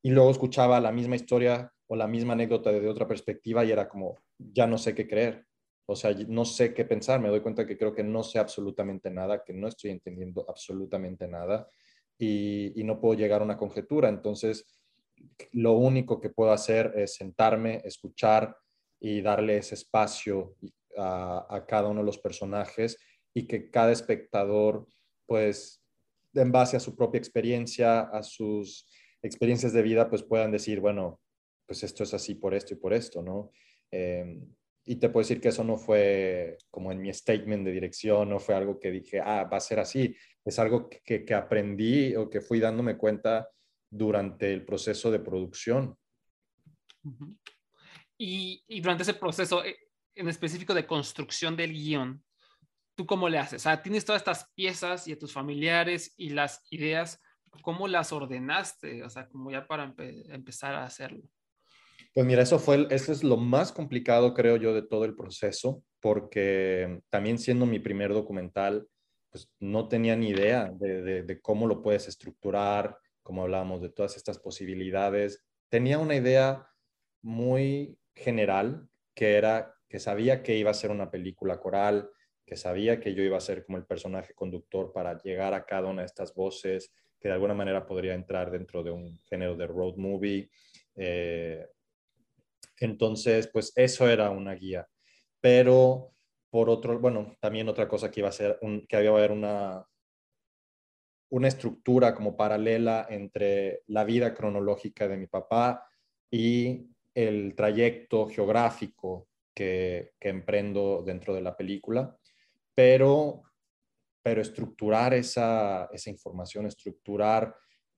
y 0.03 0.11
luego 0.11 0.31
escuchaba 0.31 0.81
la 0.81 0.93
misma 0.93 1.17
historia 1.17 1.73
o 1.89 1.97
la 1.97 2.07
misma 2.07 2.35
anécdota 2.35 2.71
desde 2.71 2.89
otra 2.89 3.09
perspectiva 3.09 3.65
y 3.65 3.73
era 3.73 3.89
como, 3.89 4.19
ya 4.39 4.67
no 4.67 4.79
sé 4.79 4.95
qué 4.95 5.09
creer. 5.09 5.47
O 5.89 5.95
sea, 5.95 6.13
no 6.29 6.45
sé 6.45 6.75
qué 6.75 6.85
pensar, 6.85 7.21
me 7.21 7.29
doy 7.29 7.41
cuenta 7.41 7.67
que 7.67 7.79
creo 7.79 7.95
que 7.95 8.03
no 8.03 8.23
sé 8.25 8.39
absolutamente 8.39 9.09
nada, 9.11 9.43
que 9.45 9.53
no 9.53 9.69
estoy 9.69 9.91
entendiendo 9.91 10.45
absolutamente 10.49 11.29
nada 11.29 11.69
y 12.19 12.83
no 12.85 12.99
puedo 12.99 13.15
llegar 13.15 13.41
a 13.41 13.45
una 13.45 13.57
conjetura. 13.57 14.09
Entonces, 14.09 14.65
lo 15.53 15.73
único 15.73 16.21
que 16.21 16.31
puedo 16.31 16.53
hacer 16.53 16.93
es 16.97 17.15
sentarme, 17.15 17.83
escuchar, 17.85 18.57
y 19.01 19.21
darle 19.23 19.59
ese 19.59 19.75
espacio 19.75 20.57
a, 20.97 21.65
cada 21.69 21.89
uno 21.89 22.01
de 22.01 22.07
los 22.07 22.19
personajes 22.19 22.99
y 23.35 23.47
que 23.47 23.71
cada 23.71 23.93
espectador, 23.93 24.87
pues, 25.27 25.83
en 26.35 26.53
base 26.53 26.77
a 26.77 26.81
su 26.81 26.97
propia 26.97 27.19
experiencia, 27.19 28.01
a 28.01 28.23
sus 28.23 28.89
experiencias 29.23 29.73
de 29.73 29.83
vida, 29.83 30.09
pues 30.09 30.23
puedan 30.23 30.51
decir, 30.51 30.81
bueno, 30.81 31.21
pues 31.67 31.83
esto 31.83 32.05
es 32.05 32.15
así 32.15 32.35
por 32.35 32.55
esto 32.55 32.75
y 32.75 32.77
por 32.77 32.93
esto, 32.93 33.23
¿no? 33.23 33.51
Eh, 33.91 34.41
y 34.85 34.97
te 34.97 35.09
puedo 35.09 35.25
decir 35.25 35.41
que 35.41 35.49
eso 35.49 35.65
no 35.65 35.77
fue 35.77 36.57
como 36.71 36.93
en 36.93 37.01
mi 37.01 37.13
statement 37.13 37.65
de 37.65 37.73
dirección, 37.73 38.29
no 38.29 38.39
fue 38.39 38.55
algo 38.55 38.79
que 38.79 38.91
dije, 38.91 39.21
ah, 39.21 39.45
va 39.45 39.57
a 39.57 39.61
ser 39.61 39.81
así, 39.81 40.15
es 40.45 40.59
algo 40.59 40.89
que 40.89 41.35
aprendí 41.35 42.15
o 42.15 42.31
que 42.31 42.41
fui 42.41 42.61
dándome 42.61 42.97
cuenta 42.97 43.49
durante 43.90 44.52
el 44.52 44.64
proceso 44.64 45.11
de 45.11 45.21
producción. 45.21 45.97
Y, 48.19 48.64
y, 48.66 48.81
durante 48.81 49.02
ese 49.02 49.14
proceso 49.14 49.64
eh, 49.64 49.76
en 50.14 50.28
específico 50.28 50.75
de 50.75 50.87
construcción 50.87 51.57
del 51.57 51.73
guion, 51.73 52.25
¿tú 52.97 53.07
cómo 53.07 53.28
le 53.28 53.38
haces? 53.38 53.62
O 53.62 53.64
sea, 53.64 53.83
tienes 53.83 54.05
todas 54.05 54.21
estas 54.21 54.50
piezas 54.55 55.07
y 55.07 55.12
a 55.12 55.19
tus 55.19 55.33
familiares 55.33 56.14
y 56.16 56.31
las 56.31 56.64
ideas, 56.71 57.21
¿cómo 57.62 57.87
las 57.87 58.12
ordenaste? 58.12 59.05
O 59.05 59.11
sea, 59.11 59.28
como 59.28 59.50
ya 59.50 59.66
para 59.66 59.85
empe 59.85 60.25
empezar 60.35 60.75
a 60.75 60.85
hacerlo. 60.85 61.23
Pues 62.14 62.26
mira, 62.26 62.43
eso, 62.43 62.59
fue, 62.59 62.87
eso 62.90 63.12
es 63.12 63.23
lo 63.23 63.37
más 63.37 63.73
complicado, 63.73 64.33
creo 64.33 64.57
yo, 64.57 64.73
de 64.73 64.83
todo 64.83 65.05
el 65.05 65.14
proceso, 65.14 65.83
porque 66.00 67.00
también 67.11 67.38
siendo 67.38 67.66
mi 67.66 67.78
primer 67.78 68.14
documental, 68.14 68.88
pues 69.31 69.50
no 69.61 69.87
tenía 69.87 70.16
ni 70.16 70.31
idea 70.31 70.71
de, 70.73 71.02
de, 71.02 71.23
de 71.25 71.40
cómo 71.43 71.66
lo 71.66 71.83
puedes 71.83 72.09
estructurar, 72.09 72.97
como 73.26 73.42
hablábamos 73.42 73.83
de 73.83 73.88
todas 73.88 74.16
estas 74.16 74.38
posibilidades. 74.38 75.45
Tenía 75.68 75.99
una 75.99 76.14
idea 76.14 76.68
muy 77.23 77.99
general, 78.14 78.88
que 79.14 79.35
era 79.35 79.75
que 79.88 79.99
sabía 79.99 80.45
que 80.45 80.56
iba 80.56 80.71
a 80.71 80.75
ser 80.75 80.92
una 80.92 81.11
película 81.11 81.59
coral, 81.59 82.09
que 82.45 82.56
sabía 82.56 83.00
que 83.00 83.14
yo 83.14 83.25
iba 83.25 83.37
a 83.37 83.40
ser 83.40 83.64
como 83.64 83.78
el 83.78 83.85
personaje 83.85 84.33
conductor 84.33 84.92
para 84.92 85.21
llegar 85.21 85.54
a 85.54 85.66
cada 85.66 85.88
una 85.88 86.02
de 86.02 86.06
estas 86.06 86.35
voces, 86.35 86.92
que 87.18 87.26
de 87.26 87.35
alguna 87.35 87.54
manera 87.54 87.85
podría 87.85 88.14
entrar 88.14 88.52
dentro 88.52 88.85
de 88.85 88.92
un 88.92 89.18
género 89.25 89.56
de 89.56 89.66
road 89.66 89.97
movie. 89.97 90.49
Eh, 90.95 91.66
entonces, 92.78 93.49
pues 93.49 93.73
eso 93.75 94.09
era 94.09 94.30
una 94.30 94.54
guía. 94.54 94.87
Pero 95.40 96.12
por 96.49 96.71
otro, 96.71 97.00
bueno, 97.00 97.37
también 97.40 97.68
otra 97.68 97.88
cosa 97.88 98.09
que 98.09 98.21
iba 98.21 98.28
a 98.28 98.33
ser, 98.33 98.56
un, 98.62 98.87
que 98.87 98.97
había 98.97 99.11
haber 99.11 99.33
una, 99.33 99.85
una 101.30 101.49
estructura 101.49 102.14
como 102.14 102.37
paralela 102.37 103.06
entre 103.11 103.83
la 103.87 104.04
vida 104.04 104.35
cronológica 104.35 105.09
de 105.09 105.16
mi 105.16 105.26
papá 105.26 105.87
y 106.30 106.88
el 107.14 107.54
trayecto 107.54 108.28
geográfico 108.28 109.28
que, 109.54 110.12
que, 110.21 110.28
emprendo 110.28 111.02
dentro 111.04 111.35
de 111.35 111.40
la 111.40 111.56
película, 111.56 112.16
pero, 112.75 113.42
pero 114.23 114.42
estructurar 114.42 115.14
esa, 115.14 115.88
esa 115.92 116.11
información, 116.11 116.66
estructurar 116.66 117.54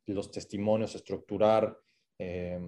los 0.06 0.30
testimonios, 0.30 0.94
estructurar 0.94 1.76
eh, 2.18 2.61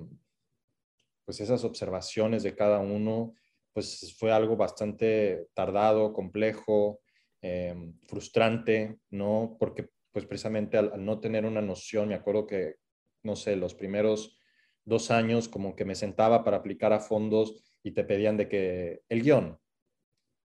pues 1.25 1.41
esas 1.41 1.65
observaciones 1.65 2.43
de 2.43 2.55
cada 2.55 2.81
uno, 2.81 3.35
pues 3.73 4.15
fue 4.19 4.33
algo 4.33 4.57
bastante 4.57 5.49
tardado, 5.55 6.13
complejo, 6.13 7.01
eh, 7.41 7.93
frustrante, 8.09 8.99
¿no? 9.11 9.57
Porque 9.59 9.91
pues 10.13 10.27
precisamente 10.27 10.77
al, 10.77 11.05
no 11.05 11.21
tener 11.21 11.45
una 11.45 11.63
noción, 11.63 12.09
me 12.09 12.15
acuerdo 12.15 12.47
que, 12.47 12.77
no 13.23 13.37
sé, 13.37 13.57
los 13.57 13.75
primeros 13.75 14.39
dos 14.85 15.11
años 15.11 15.49
como 15.49 15.77
que 15.77 15.85
me 15.85 15.95
sentaba 15.95 16.45
para 16.45 16.59
aplicar 16.59 16.93
a 16.93 17.01
fondos 17.01 17.63
y 17.83 17.93
te 17.93 18.05
pedían 18.05 18.37
de 18.37 18.49
que 18.49 19.03
el 19.09 19.23
guion. 19.23 19.59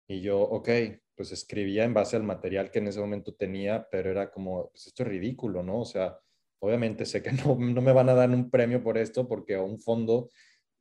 Y 0.08 0.22
yo, 0.22 0.42
ok, 0.42 0.70
pues 1.16 1.32
escribía 1.32 1.84
en 1.84 1.94
base 1.94 2.16
al 2.16 2.24
material 2.24 2.72
que 2.72 2.80
en 2.80 2.88
ese 2.88 3.00
momento 3.00 3.34
tenía, 3.36 3.88
pero 3.90 4.10
era 4.12 4.32
como, 4.32 4.70
pues 4.70 4.88
esto 4.88 5.04
es 5.04 5.10
ridículo, 5.10 5.64
¿no? 5.64 5.82
O 5.82 5.86
sea, 5.86 6.18
obviamente 6.60 7.06
sé 7.06 7.22
que 7.22 7.32
no, 7.46 7.56
no 7.56 7.82
me 7.82 7.94
van 7.94 8.10
a 8.10 8.14
dar 8.14 8.30
un 8.30 8.50
premio 8.50 8.84
por 8.84 8.98
esto 8.98 9.28
porque 9.28 9.56
a 9.56 9.62
un 9.62 9.80
fondo, 9.80 10.30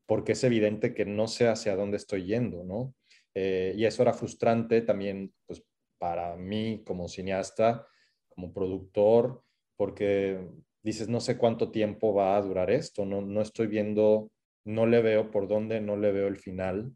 porque 0.06 0.32
es 0.32 0.44
evidente 0.44 0.94
que 0.94 1.04
no 1.04 1.28
sé 1.28 1.48
hacia 1.48 1.76
dónde 1.76 1.96
estoy 1.96 2.24
yendo, 2.24 2.64
¿no? 2.64 2.94
Eh, 3.34 3.74
y 3.76 3.84
eso 3.84 4.02
era 4.02 4.12
frustrante 4.12 4.82
también, 4.82 5.32
pues 5.46 5.64
para 5.98 6.36
mí 6.36 6.82
como 6.86 7.08
cineasta, 7.08 7.86
como 8.34 8.52
productor, 8.52 9.42
porque 9.76 10.46
dices, 10.82 11.08
no 11.08 11.20
sé 11.20 11.38
cuánto 11.38 11.70
tiempo 11.70 12.14
va 12.14 12.36
a 12.36 12.42
durar 12.42 12.70
esto, 12.70 13.04
no, 13.04 13.20
no 13.20 13.40
estoy 13.40 13.66
viendo, 13.66 14.30
no 14.64 14.86
le 14.86 15.02
veo 15.02 15.30
por 15.30 15.48
dónde, 15.48 15.80
no 15.80 15.96
le 15.96 16.12
veo 16.12 16.28
el 16.28 16.36
final. 16.36 16.92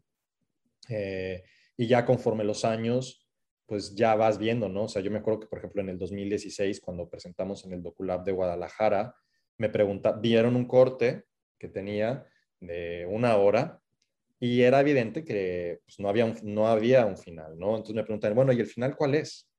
Eh, 0.89 1.43
y 1.77 1.87
ya 1.87 2.05
conforme 2.05 2.43
los 2.43 2.65
años, 2.65 3.27
pues 3.65 3.95
ya 3.95 4.15
vas 4.15 4.37
viendo, 4.37 4.69
¿no? 4.69 4.83
O 4.83 4.87
sea, 4.87 5.01
yo 5.01 5.11
me 5.11 5.19
acuerdo 5.19 5.41
que, 5.41 5.47
por 5.47 5.59
ejemplo, 5.59 5.81
en 5.81 5.89
el 5.89 5.97
2016, 5.97 6.79
cuando 6.79 7.09
presentamos 7.09 7.65
en 7.65 7.73
el 7.73 7.83
DocuLab 7.83 8.23
de 8.23 8.31
Guadalajara, 8.31 9.13
me 9.57 9.69
preguntaron, 9.69 10.21
vieron 10.21 10.55
un 10.55 10.65
corte 10.65 11.25
que 11.59 11.67
tenía 11.67 12.25
de 12.59 13.05
una 13.09 13.35
hora 13.37 13.81
y 14.39 14.61
era 14.61 14.79
evidente 14.79 15.23
que 15.23 15.81
pues, 15.85 15.99
no, 15.99 16.09
había 16.09 16.25
un, 16.25 16.35
no 16.43 16.67
había 16.67 17.05
un 17.05 17.17
final, 17.17 17.57
¿no? 17.57 17.71
Entonces 17.71 17.95
me 17.95 18.03
preguntaron, 18.03 18.35
bueno, 18.35 18.53
¿y 18.53 18.59
el 18.59 18.67
final 18.67 18.95
cuál 18.95 19.15
es? 19.15 19.49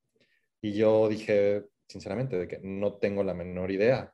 Y 0.61 0.73
yo 0.73 1.09
dije, 1.09 1.65
sinceramente, 1.89 2.37
de 2.37 2.49
que 2.49 2.61
no 2.63 2.95
tengo 2.95 3.23
la 3.23 3.35
menor 3.35 3.71
idea. 3.71 4.13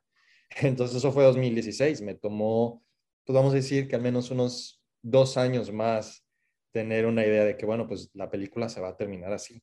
Entonces 0.61 0.97
eso 0.97 1.11
fue 1.11 1.23
2016, 1.23 2.01
me 2.01 2.15
tomó, 2.15 2.83
pues 3.25 3.35
vamos 3.35 3.53
a 3.53 3.57
decir 3.57 3.87
que 3.87 3.95
al 3.95 4.01
menos 4.01 4.31
unos 4.31 4.83
dos 5.01 5.37
años 5.37 5.71
más 5.71 6.25
tener 6.71 7.05
una 7.05 7.25
idea 7.25 7.45
de 7.45 7.55
que, 7.55 7.65
bueno, 7.65 7.87
pues 7.87 8.09
la 8.13 8.29
película 8.29 8.69
se 8.69 8.81
va 8.81 8.89
a 8.89 8.97
terminar 8.97 9.31
así. 9.31 9.61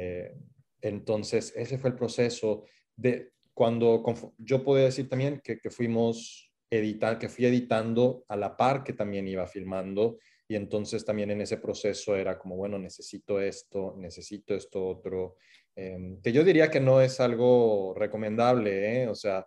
Eh, 0.00 0.36
entonces, 0.80 1.52
ese 1.56 1.78
fue 1.78 1.90
el 1.90 1.96
proceso 1.96 2.64
de 2.96 3.32
cuando 3.52 4.04
yo 4.38 4.62
puedo 4.62 4.84
decir 4.84 5.08
también 5.08 5.40
que, 5.42 5.58
que 5.58 5.70
fuimos 5.70 6.52
editar, 6.70 7.18
que 7.18 7.28
fui 7.28 7.46
editando 7.46 8.24
a 8.28 8.36
la 8.36 8.56
par 8.56 8.84
que 8.84 8.92
también 8.92 9.26
iba 9.26 9.46
filmando 9.46 10.18
y 10.48 10.56
entonces 10.56 11.04
también 11.04 11.30
en 11.30 11.42
ese 11.42 11.58
proceso 11.58 12.16
era 12.16 12.38
como, 12.38 12.56
bueno, 12.56 12.78
necesito 12.78 13.38
esto, 13.38 13.94
necesito 13.98 14.54
esto 14.54 14.86
otro, 14.86 15.36
em, 15.76 16.20
que 16.22 16.32
yo 16.32 16.42
diría 16.42 16.70
que 16.70 16.80
no 16.80 17.02
es 17.02 17.20
algo 17.20 17.94
recomendable, 17.94 19.02
¿eh? 19.02 19.08
o 19.08 19.14
sea, 19.14 19.46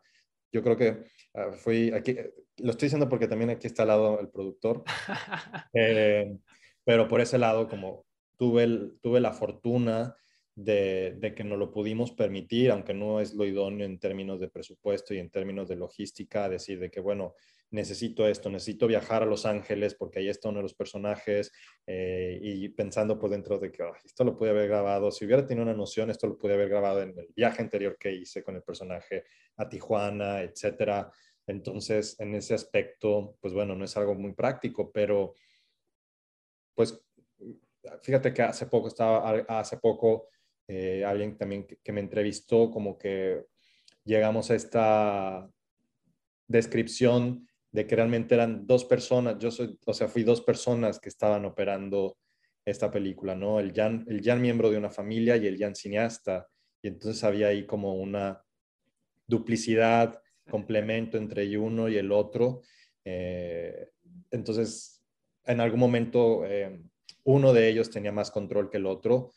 yo 0.52 0.62
creo 0.62 0.78
que 0.78 0.90
uh, 1.34 1.54
fui 1.54 1.92
aquí, 1.92 2.16
lo 2.58 2.72
estoy 2.72 2.86
diciendo 2.86 3.10
porque 3.10 3.28
también 3.28 3.50
aquí 3.50 3.66
está 3.66 3.82
al 3.82 3.88
lado 3.88 4.20
el 4.20 4.30
productor, 4.30 4.84
eh, 5.74 6.38
pero 6.84 7.08
por 7.08 7.20
ese 7.20 7.40
lado 7.40 7.68
como 7.68 8.06
tuve, 8.38 8.64
el, 8.64 9.00
tuve 9.02 9.20
la 9.22 9.34
fortuna 9.34 10.16
de, 10.54 11.16
de, 11.18 11.34
que 11.34 11.44
no 11.44 11.58
lo 11.58 11.72
pudimos 11.72 12.12
permitir, 12.12 12.70
aunque 12.70 12.94
no 12.94 13.20
es 13.20 13.34
lo 13.34 13.46
idóneo 13.46 13.88
en 13.88 13.98
términos 13.98 14.40
de 14.40 14.50
presupuesto 14.50 15.16
y 15.16 15.18
en 15.20 15.32
términos 15.32 15.68
de 15.68 15.78
logística, 15.78 16.48
decir 16.48 16.80
de 16.80 16.92
que, 16.92 17.00
bueno, 17.00 17.34
necesito 17.72 18.28
esto, 18.28 18.50
necesito 18.50 18.86
viajar 18.86 19.24
a 19.24 19.26
Los 19.26 19.46
Ángeles 19.46 19.96
porque 19.96 20.20
ahí 20.20 20.30
está 20.30 20.50
uno 20.50 20.60
de 20.60 20.64
los 20.64 20.74
personajes 20.74 21.52
eh, 21.88 22.38
y 22.42 22.70
pensando 22.70 23.18
por 23.18 23.30
dentro 23.30 23.58
de 23.58 23.72
que 23.72 23.84
esto 24.04 24.24
lo 24.24 24.38
pude 24.38 24.50
haber 24.50 24.68
grabado, 24.68 25.10
si 25.12 25.26
hubiera 25.26 25.46
tenido 25.46 25.64
una 25.64 25.74
noción, 25.74 26.10
esto 26.10 26.28
lo 26.28 26.38
pude 26.38 26.54
haber 26.54 26.70
grabado 26.70 27.02
en 27.02 27.18
el 27.18 27.28
viaje 27.36 27.62
anterior 27.62 27.98
que 27.98 28.12
hice 28.14 28.44
con 28.44 28.56
el 28.56 28.64
personaje 28.64 29.24
a 29.58 29.68
Tijuana, 29.68 30.42
etcétera. 30.42 31.12
Entonces, 31.48 32.20
en 32.20 32.36
ese 32.36 32.54
aspecto, 32.54 33.38
pues 33.40 33.54
bueno, 33.54 33.76
no 33.76 33.86
es 33.86 33.98
algo 33.98 34.16
muy 34.16 34.34
práctico, 34.34 34.92
pero 34.92 35.34
pues 36.76 37.02
fíjate 38.02 38.34
que 38.34 38.42
hace 38.42 38.66
poco 38.68 38.88
estaba, 38.88 39.30
hace 39.48 39.78
poco 39.78 40.28
eh, 40.68 41.04
alguien 41.06 41.38
también 41.38 41.66
que, 41.66 41.92
me 41.92 42.02
entrevistó, 42.02 42.70
como 42.72 42.98
que 42.98 43.46
llegamos 44.04 44.52
a 44.52 44.56
esta 44.56 45.50
descripción 46.48 47.48
de 47.72 47.88
que 47.88 47.96
realmente 47.96 48.36
eran 48.36 48.68
dos 48.68 48.86
personas, 48.86 49.38
yo 49.40 49.50
soy, 49.50 49.78
o 49.86 49.94
sea, 49.94 50.08
fui 50.08 50.24
dos 50.24 50.42
personas 50.42 51.00
que 51.00 51.10
estaban 51.10 51.46
operando 51.46 52.18
esta 52.66 52.92
película, 52.92 53.36
¿no? 53.36 53.60
El 53.60 53.74
Jan, 53.74 54.06
el 54.08 54.22
Jan 54.22 54.42
miembro 54.42 54.70
de 54.70 54.78
una 54.78 54.90
familia 54.90 55.38
y 55.38 55.48
el 55.48 55.58
Jan 55.58 55.76
cineasta. 55.76 56.48
Y 56.82 56.90
entonces 56.90 57.24
había 57.24 57.48
ahí 57.48 57.66
como 57.66 57.96
una 57.96 58.44
duplicidad, 59.28 60.22
complemento 60.50 61.18
entre 61.18 61.58
uno 61.58 61.88
y 61.88 61.98
el 61.98 62.12
otro. 62.12 62.62
Eh, 63.06 63.90
entonces, 64.30 65.02
en 65.46 65.60
algún 65.62 65.80
momento, 65.80 66.46
eh, 66.46 66.82
uno 67.24 67.54
de 67.54 67.70
ellos 67.70 67.90
tenía 67.90 68.12
más 68.12 68.32
control 68.32 68.70
que 68.70 68.78
el 68.78 68.86
otro. 68.86 69.32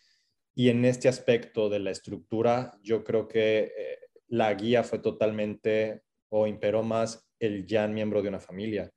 Y 0.55 0.69
en 0.69 0.85
este 0.85 1.09
aspecto 1.09 1.69
de 1.69 1.81
la 1.81 1.91
estructura, 1.91 2.79
yo 2.83 3.05
creo 3.05 3.27
que 3.29 3.73
eh, 3.77 3.99
la 4.29 4.53
guía 4.55 4.83
fue 4.85 4.99
totalmente 4.99 6.03
o 6.29 6.47
imperó 6.47 6.83
más 6.83 7.29
el 7.45 7.67
ya 7.67 7.87
miembro 7.89 8.23
de 8.23 8.29
una 8.29 8.41
familia, 8.41 8.91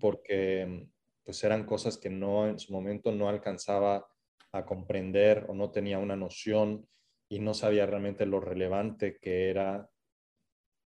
porque 0.00 0.88
pues 1.24 1.42
eran 1.42 1.64
cosas 1.64 1.96
que 1.98 2.10
no 2.10 2.46
en 2.46 2.58
su 2.58 2.72
momento 2.72 3.10
no 3.10 3.28
alcanzaba 3.28 4.06
a 4.52 4.64
comprender 4.64 5.46
o 5.48 5.54
no 5.54 5.70
tenía 5.70 5.98
una 5.98 6.16
noción 6.16 6.86
y 7.28 7.40
no 7.40 7.54
sabía 7.54 7.86
realmente 7.86 8.26
lo 8.26 8.40
relevante 8.40 9.18
que 9.20 9.50
era 9.50 9.88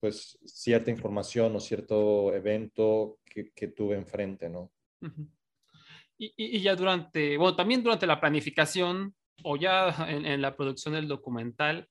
pues 0.01 0.39
cierta 0.45 0.91
información 0.91 1.57
o 1.57 1.61
cierto 1.61 2.35
evento 2.35 3.21
que, 3.25 3.69
tuve 3.69 3.97
enfrente, 3.97 4.51
¿no? 4.51 4.71
y, 6.19 6.61
ya 6.61 6.77
durante, 6.77 7.39
bueno, 7.39 7.57
también 7.57 7.83
durante 7.83 8.07
la 8.07 8.21
planificación 8.21 9.15
o 9.43 9.57
ya 9.57 10.07
en, 10.09 10.43
la 10.43 10.57
producción 10.57 10.95
del 10.95 11.09
documental, 11.09 11.89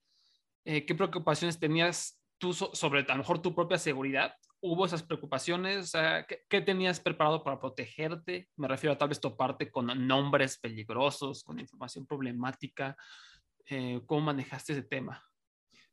eh, 0.64 0.86
¿qué 0.86 0.96
preocupaciones 0.96 1.60
tenías 1.60 2.22
tú 2.38 2.54
sobre 2.54 3.02
a 3.02 3.14
lo 3.14 3.18
mejor 3.18 3.42
tu 3.42 3.56
propia 3.56 3.78
seguridad? 3.78 4.36
¿Hubo 4.66 4.86
esas 4.86 5.04
preocupaciones? 5.04 5.92
¿qué, 6.48 6.62
tenías 6.62 7.02
preparado 7.02 7.44
para 7.44 7.60
protegerte? 7.60 8.48
Me 8.56 8.70
refiero 8.70 8.94
a 8.94 8.98
tal 8.98 9.10
vez 9.10 9.20
toparte 9.20 9.70
con 9.70 9.88
nombres 10.08 10.58
peligrosos, 10.58 11.44
con 11.44 11.60
información 11.60 12.06
problemática. 12.06 12.96
Eh, 13.70 14.00
¿Cómo 14.06 14.22
manejaste 14.22 14.72
ese 14.72 14.84
tema? 14.84 15.22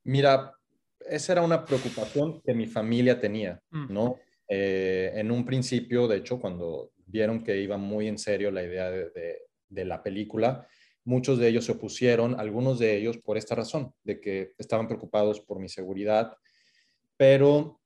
Mira, 0.04 0.54
esa 1.00 1.32
era 1.32 1.42
una 1.42 1.64
preocupación 1.64 2.40
que 2.42 2.54
mi 2.54 2.68
familia 2.68 3.20
tenía, 3.20 3.60
mm. 3.70 3.92
¿no? 3.92 4.20
Eh, 4.46 5.10
en 5.16 5.32
un 5.32 5.44
principio, 5.44 6.06
de 6.06 6.18
hecho, 6.18 6.38
cuando 6.38 6.92
vieron 7.06 7.42
que 7.42 7.60
iba 7.60 7.76
muy 7.76 8.06
en 8.06 8.18
serio 8.18 8.52
la 8.52 8.62
idea 8.62 8.88
de, 8.88 9.48
de 9.68 9.84
la 9.84 10.00
película, 10.00 10.64
muchos 11.02 11.40
de 11.40 11.48
ellos 11.48 11.64
se 11.64 11.72
opusieron, 11.72 12.38
algunos 12.38 12.78
de 12.78 12.96
ellos 12.96 13.18
por 13.18 13.36
esta 13.36 13.56
razón, 13.56 13.92
de 14.04 14.20
que 14.20 14.52
estaban 14.58 14.86
preocupados 14.86 15.40
por 15.40 15.58
mi 15.58 15.68
seguridad, 15.68 16.36
pero 17.16 17.79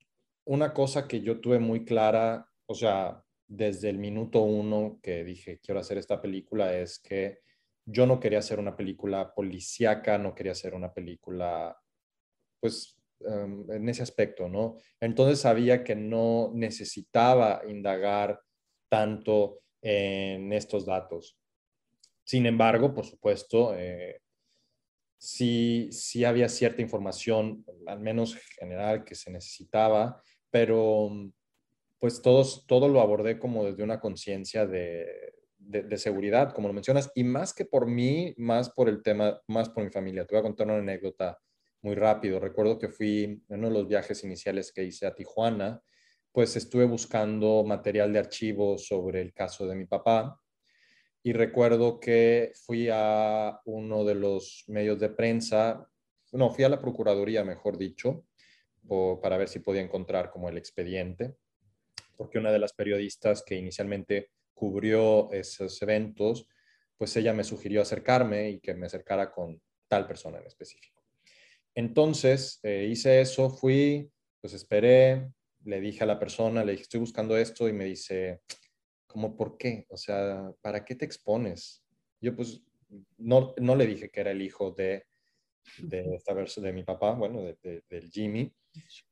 una 0.47 0.73
cosa 0.73 1.09
que 1.09 1.21
yo 1.21 1.41
tuve 1.41 1.59
muy 1.59 1.85
clara, 1.85 2.47
o 2.67 2.75
sea, 2.75 3.23
desde 3.47 3.91
el 3.91 3.99
minuto 3.99 4.43
uno 4.43 4.99
que 5.03 5.23
dije 5.23 5.61
quiero 5.63 5.81
hacer 5.81 5.99
esta 5.99 6.21
película 6.21 6.75
es 6.77 6.99
que 6.99 7.41
yo 7.87 8.07
no 8.07 8.19
quería 8.19 8.39
hacer 8.39 8.59
una 8.59 8.77
película 8.77 9.35
policíaca, 9.35 10.17
no 10.17 10.35
quería 10.35 10.53
hacer 10.53 10.75
una 10.75 10.93
película, 10.93 11.77
pues, 12.61 12.99
em, 13.21 13.71
en 13.71 13.89
ese 13.89 14.03
aspecto, 14.03 14.49
¿no? 14.49 14.77
Entonces 15.01 15.41
sabía 15.41 15.85
que 15.85 15.95
no 15.95 16.51
necesitaba 16.55 17.63
indagar 17.69 18.41
tanto 18.89 19.61
en 19.83 20.53
estos 20.53 20.87
datos. 20.87 21.39
Sin 22.25 22.47
embargo, 22.47 22.95
por 22.95 23.05
supuesto, 23.05 23.75
eh, 23.77 24.23
sí, 25.19 25.89
sí 25.93 26.25
había 26.25 26.49
cierta 26.49 26.81
información, 26.81 27.65
al 27.87 28.01
menos 28.01 28.35
general, 28.59 29.05
que 29.05 29.15
se 29.15 29.31
necesitaba 29.31 30.23
pero 30.55 31.09
mm, 31.11 31.33
pues 31.99 32.23
todos, 32.23 32.65
todo 32.69 32.87
lo 32.87 33.01
abordé 33.01 33.41
como 33.41 33.65
desde 33.65 33.83
una 33.83 33.99
conciencia 33.99 34.69
de, 34.69 35.35
de, 35.59 35.99
seguridad, 35.99 36.53
como 36.53 36.69
lo 36.69 36.75
mencionas, 36.75 37.11
y 37.17 37.25
más 37.25 37.53
que 37.53 37.65
por 37.65 37.89
mí, 37.89 38.35
más 38.37 38.71
por 38.71 38.89
el 38.89 39.03
tema, 39.03 39.41
más 39.49 39.69
por 39.69 39.83
mi 39.83 39.91
familia. 39.91 40.25
Te 40.25 40.37
voy 40.37 40.39
a 40.39 40.45
contar 40.45 40.69
una 40.69 40.77
anécdota 40.77 41.41
muy 41.83 41.97
rápido. 41.97 42.39
Recuerdo 42.39 42.79
que 42.79 42.89
fui 42.89 43.25
en 43.25 43.59
uno 43.59 43.67
de 43.67 43.75
los 43.75 43.89
viajes 43.89 44.23
iniciales 44.23 44.71
que 44.73 44.85
hice 44.85 45.07
a 45.07 45.15
Tijuana, 45.17 45.83
pues 46.31 46.55
estuve 46.55 46.85
buscando 46.85 47.65
material 47.65 48.13
de 48.13 48.21
archivo 48.21 48.79
sobre 48.79 49.23
el 49.23 49.33
caso 49.33 49.67
de 49.67 49.75
mi 49.75 49.87
papá 49.87 50.41
y 51.25 51.33
recuerdo 51.33 51.99
que 51.99 52.53
fui 52.65 52.89
a 52.93 53.61
uno 53.65 54.05
de 54.05 54.15
los 54.15 54.63
medios 54.69 55.01
de 55.01 55.09
prensa, 55.09 55.91
no, 56.31 56.51
fui 56.51 56.63
a 56.63 56.69
la 56.69 56.81
Procuraduría, 56.81 57.43
mejor 57.43 57.77
dicho, 57.77 58.27
para 59.21 59.39
ver 59.39 59.49
si 59.49 59.61
podía 59.61 59.83
encontrar 59.83 60.31
como 60.31 60.49
el 60.49 60.59
expediente, 60.59 61.37
porque 62.17 62.39
una 62.39 62.53
de 62.53 62.59
las 62.59 62.73
periodistas 62.73 63.43
que 63.43 63.57
inicialmente 63.57 64.31
cubrió 64.53 65.31
esos 65.33 65.81
eventos, 65.83 66.49
pues 66.97 67.17
ella 67.17 67.33
me 67.33 67.45
sugirió 67.45 67.83
acercarme 67.83 68.51
y 68.51 68.61
que 68.61 68.75
me 68.75 68.87
acercara 68.87 69.33
con 69.33 69.61
tal 69.89 70.07
persona 70.07 70.39
en 70.39 70.47
específico. 70.47 71.03
Entonces 71.75 72.61
eh, 72.63 72.87
hice 72.89 73.21
eso, 73.21 73.51
fui, 73.51 74.11
pues 74.41 74.55
esperé, 74.55 75.29
le 75.65 75.81
dije 75.81 76.05
a 76.05 76.07
la 76.07 76.19
persona, 76.19 76.65
le 76.65 76.73
dije, 76.73 76.83
estoy 76.83 77.01
buscando 77.01 77.37
esto 77.37 77.69
y 77.69 77.73
me 77.73 77.85
dice, 77.87 78.43
¿cómo 79.07 79.37
por 79.37 79.57
qué? 79.57 79.87
O 79.89 79.97
sea, 79.97 80.53
¿para 80.61 80.85
qué 80.85 80.95
te 80.95 81.05
expones? 81.05 81.83
Yo 82.21 82.37
pues 82.37 82.63
no, 83.17 83.55
no 83.59 83.75
le 83.75 83.87
dije 83.87 84.11
que 84.11 84.21
era 84.21 84.31
el 84.31 84.43
hijo 84.43 84.71
de, 84.71 85.07
de 85.79 86.15
esta 86.15 86.35
de 86.35 86.73
mi 86.73 86.85
papá, 86.85 87.13
bueno, 87.13 87.43
de, 87.43 87.83
del 87.89 88.11
Jimmy, 88.11 88.53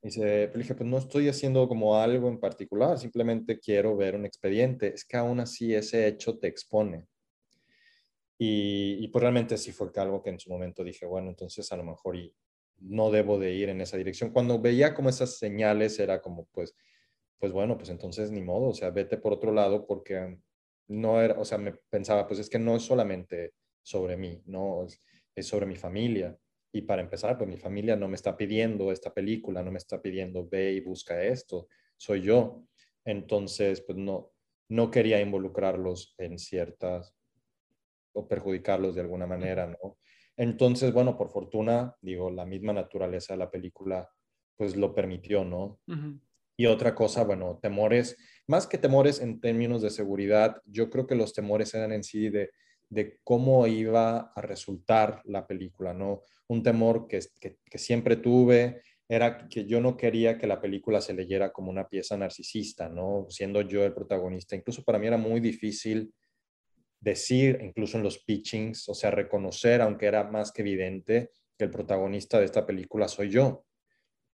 Dice, 0.03 0.48
pero 0.48 0.59
dije, 0.59 0.75
pues 0.75 0.88
no 0.88 0.98
estoy 0.98 1.29
haciendo 1.29 1.68
como 1.68 1.96
algo 1.96 2.29
en 2.29 2.40
particular, 2.40 2.98
simplemente 2.98 3.59
quiero 3.61 3.96
ver 3.96 4.14
un 4.16 4.27
expediente. 4.27 4.94
Es 4.94 5.05
que 5.05 5.16
aún 5.16 5.40
así 5.40 5.75
ese 5.75 6.07
hecho 6.09 6.38
te 6.38 6.48
expone. 6.48 7.07
Y, 8.38 8.96
y 9.05 9.09
pues 9.09 9.22
realmente 9.22 9.57
sí 9.57 9.72
fue 9.72 9.90
algo 9.96 10.22
que 10.22 10.31
en 10.31 10.40
su 10.40 10.51
momento 10.51 10.83
dije, 10.83 11.07
bueno, 11.07 11.29
entonces 11.29 11.70
a 11.70 11.77
lo 11.77 11.85
mejor 11.85 12.16
y 12.16 12.35
no 12.79 13.11
debo 13.11 13.38
de 13.38 13.53
ir 13.53 13.68
en 13.68 13.81
esa 13.81 13.96
dirección. 13.96 14.33
Cuando 14.33 14.61
veía 14.61 14.94
como 14.94 15.09
esas 15.09 15.38
señales 15.38 15.98
era 15.98 16.20
como, 16.20 16.46
pues, 16.53 16.75
pues 17.38 17.53
bueno, 17.53 17.77
pues 17.77 17.90
entonces 17.90 18.31
ni 18.31 18.42
modo, 18.42 18.68
o 18.68 18.75
sea, 18.75 18.90
vete 18.90 19.18
por 19.18 19.33
otro 19.33 19.53
lado 19.53 19.87
porque 19.87 20.38
no 20.88 21.20
era, 21.20 21.38
o 21.38 21.44
sea, 21.44 21.59
me 21.59 21.72
pensaba, 21.90 22.27
pues 22.27 22.40
es 22.40 22.51
que 22.51 22.59
no 22.59 22.77
es 22.77 22.83
solamente 22.83 23.55
sobre 23.83 24.16
mí, 24.16 24.42
¿no? 24.46 24.87
es 25.35 25.46
sobre 25.46 25.66
mi 25.66 25.77
familia. 25.77 26.37
Y 26.73 26.83
para 26.83 27.03
empezar, 27.03 27.37
pues 27.37 27.49
mi 27.49 27.59
familia 27.59 27.97
no 27.97 28.09
me 28.09 28.17
está 28.17 28.37
pidiendo 28.37 28.91
esta 28.91 29.13
película, 29.13 29.63
no 29.63 29.71
me 29.71 29.79
está 29.79 30.01
pidiendo 30.01 30.49
ve 30.49 30.73
y 30.73 30.81
busca 30.81 31.23
esto, 31.23 31.69
soy 31.97 32.23
yo. 32.23 32.65
Entonces, 33.05 33.83
pues 33.83 33.99
no, 33.99 34.33
no 34.69 34.91
quería 34.91 35.21
involucrarlos 35.21 36.15
en 36.19 36.39
ciertas 36.39 37.15
o 38.15 38.27
perjudicarlos 38.27 38.95
de 38.95 39.03
alguna 39.03 39.27
manera, 39.27 39.67
¿no? 39.67 39.99
Entonces, 40.37 40.93
bueno, 40.93 41.17
por 41.17 41.29
fortuna, 41.29 41.95
digo, 42.01 42.31
la 42.31 42.47
misma 42.47 42.73
naturaleza 42.73 43.35
de 43.35 43.39
la 43.39 43.51
película, 43.51 44.11
pues 44.57 44.77
lo 44.77 44.95
permitió, 44.95 45.45
¿no? 45.45 45.79
Y 46.57 46.67
otra 46.67 46.95
cosa, 46.95 47.25
bueno, 47.25 47.59
temores, 47.61 48.17
más 48.47 48.67
que 48.67 48.79
temores 48.79 49.21
en 49.21 49.41
términos 49.41 49.83
de 49.83 49.91
seguridad, 49.91 50.63
yo 50.65 50.89
creo 50.89 51.07
que 51.07 51.15
los 51.15 51.35
temores 51.35 51.75
eran 51.75 51.93
en 51.93 52.03
sí 52.03 52.31
de, 52.31 52.51
de 52.93 53.19
cómo 53.25 53.67
iba 53.67 54.33
a 54.35 54.43
resultar 54.43 55.23
la 55.25 55.47
película, 55.47 55.95
¿no? 55.95 56.21
Un 56.49 56.63
temor 56.63 57.07
que, 57.09 57.21
que, 57.41 57.79
siempre 57.79 58.17
tuve 58.17 58.83
era 59.09 59.49
que 59.49 59.65
yo 59.65 59.81
no 59.81 59.97
quería 59.97 60.37
que 60.37 60.47
la 60.47 60.61
película 60.61 61.01
se 61.01 61.15
leyera 61.15 61.53
como 61.53 61.71
una 61.71 61.89
pieza 61.89 62.19
narcisista, 62.19 62.91
¿no? 62.91 63.25
Siendo 63.31 63.63
yo 63.63 63.83
el 63.87 63.95
protagonista. 63.95 64.57
Incluso 64.57 64.85
para 64.85 64.99
mí 64.99 65.07
era 65.07 65.17
muy 65.17 65.41
difícil 65.41 66.13
decir, 67.01 67.59
incluso 67.63 67.97
en 67.97 68.05
los 68.05 68.19
pitchings, 68.19 68.87
o 68.91 68.95
sea, 68.95 69.11
reconocer, 69.11 69.81
aunque 69.81 70.05
era 70.05 70.25
más 70.25 70.53
que 70.53 70.61
evidente, 70.61 71.31
que 71.57 71.65
el 71.65 71.71
protagonista 71.71 72.39
de 72.39 72.45
esta 72.45 72.67
película 72.67 73.09
soy 73.09 73.31
yo. 73.31 73.65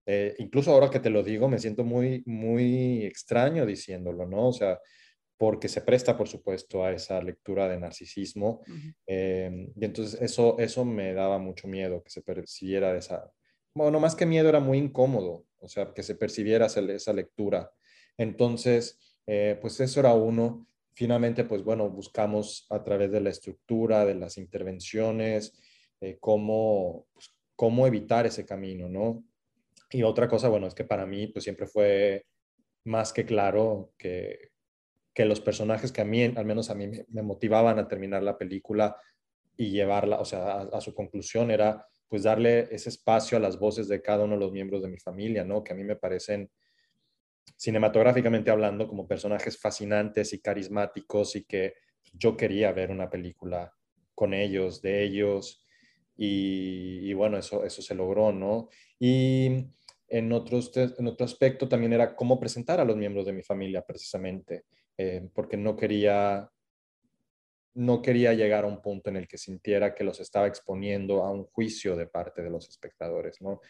Eh, 0.06 0.36
incluso 0.38 0.70
ahora 0.70 0.90
que 0.90 1.00
te 1.00 1.10
lo 1.10 1.24
digo, 1.24 1.48
me 1.48 1.58
siento 1.58 1.82
muy, 1.82 2.22
muy 2.26 3.04
extraño 3.04 3.66
diciéndolo, 3.66 4.26
¿no? 4.26 4.48
O 4.48 4.52
sea, 4.52 4.78
porque 5.36 5.68
se 5.68 5.80
presta, 5.80 6.16
por 6.16 6.28
supuesto, 6.28 6.84
a 6.84 6.92
esa 6.92 7.20
lectura 7.22 7.68
de 7.68 7.78
narcisismo. 7.78 8.62
Eh, 9.06 9.68
y 9.74 9.84
entonces 9.84 10.20
eso, 10.20 10.56
eso 10.58 10.84
me 10.84 11.12
daba 11.12 11.38
mucho 11.38 11.68
miedo, 11.68 12.02
que 12.02 12.10
se 12.10 12.22
percibiera 12.22 12.92
de 12.92 12.98
esa... 13.00 13.30
Bueno, 13.74 13.98
más 13.98 14.14
que 14.14 14.26
miedo, 14.26 14.48
era 14.48 14.60
muy 14.60 14.78
incómodo, 14.78 15.46
o 15.58 15.68
sea, 15.68 15.92
que 15.92 16.02
se 16.02 16.14
percibiera 16.14 16.66
esa, 16.66 17.12
lectura. 17.12 17.72
Entonces, 18.16 19.00
eh, 19.26 19.58
pues 19.60 19.80
eso 19.80 20.00
era 20.00 20.14
uno 20.14 20.66
finalmente, 20.94 21.44
pues 21.44 21.62
bueno, 21.62 21.90
buscamos 21.90 22.66
a 22.70 22.82
través 22.82 23.10
de 23.10 23.20
la 23.20 23.30
estructura, 23.30 24.04
de 24.04 24.14
las 24.14 24.38
intervenciones, 24.38 25.52
eh, 26.00 26.18
cómo, 26.20 27.06
pues, 27.12 27.34
cómo 27.56 27.86
evitar 27.86 28.26
ese 28.26 28.46
camino, 28.46 28.88
¿no? 28.88 29.24
Y 29.90 30.02
otra 30.02 30.28
cosa, 30.28 30.48
bueno, 30.48 30.66
es 30.66 30.74
que 30.74 30.84
para 30.84 31.06
mí, 31.06 31.26
pues 31.26 31.44
siempre 31.44 31.66
fue 31.66 32.26
más 32.84 33.12
que 33.12 33.24
claro 33.26 33.92
que, 33.98 34.53
que 35.14 35.24
los 35.24 35.40
personajes 35.40 35.92
que 35.92 36.00
a 36.00 36.04
mí, 36.04 36.24
al 36.24 36.44
menos 36.44 36.70
a 36.70 36.74
mí, 36.74 36.90
me 37.08 37.22
motivaban 37.22 37.78
a 37.78 37.88
terminar 37.88 38.22
la 38.22 38.36
película 38.36 38.96
y 39.56 39.70
llevarla, 39.70 40.20
o 40.20 40.24
sea, 40.24 40.52
a, 40.52 40.62
a 40.62 40.80
su 40.80 40.94
conclusión 40.94 41.50
era 41.50 41.86
pues 42.08 42.24
darle 42.24 42.68
ese 42.70 42.90
espacio 42.90 43.38
a 43.38 43.40
las 43.40 43.58
voces 43.58 43.88
de 43.88 44.02
cada 44.02 44.24
uno 44.24 44.34
de 44.34 44.40
los 44.40 44.52
miembros 44.52 44.82
de 44.82 44.88
mi 44.88 44.98
familia, 44.98 45.44
¿no? 45.44 45.64
Que 45.64 45.72
a 45.72 45.76
mí 45.76 45.84
me 45.84 45.96
parecen 45.96 46.50
cinematográficamente 47.56 48.50
hablando, 48.50 48.88
como 48.88 49.06
personajes 49.06 49.58
fascinantes 49.58 50.32
y 50.32 50.40
carismáticos 50.40 51.36
y 51.36 51.44
que 51.44 51.74
yo 52.12 52.36
quería 52.36 52.72
ver 52.72 52.90
una 52.90 53.10
película 53.10 53.72
con 54.14 54.34
ellos, 54.34 54.82
de 54.82 55.02
ellos, 55.04 55.64
y, 56.16 57.12
bueno, 57.14 57.38
eso, 57.38 57.64
eso 57.64 57.82
se 57.82 57.94
logró, 57.94 58.32
¿no? 58.32 58.68
Y 59.00 59.66
en, 60.08 60.32
otros, 60.32 60.70
en 60.76 61.06
otro 61.08 61.24
aspecto 61.24 61.68
también 61.68 61.92
era 61.92 62.14
cómo 62.14 62.38
presentar 62.38 62.80
a 62.80 62.84
los 62.84 62.96
miembros 62.96 63.26
de 63.26 63.32
mi 63.32 63.42
familia, 63.42 63.82
precisamente, 63.82 64.64
eh, 64.96 65.28
porque 65.34 65.56
no 65.56 65.76
quería, 65.76 66.50
no 67.74 68.02
quería 68.02 68.32
llegar 68.34 68.64
a 68.64 68.68
un 68.68 68.80
punto 68.80 69.10
en 69.10 69.16
el 69.16 69.28
que 69.28 69.38
sintiera 69.38 69.94
que 69.94 70.04
los 70.04 70.20
estaba 70.20 70.46
exponiendo 70.46 71.24
a 71.24 71.30
un 71.30 71.44
juicio 71.44 71.96
de 71.96 72.06
parte 72.06 72.42
de 72.42 72.50
los 72.50 72.68
espectadores, 72.68 73.40
¿no? 73.40 73.60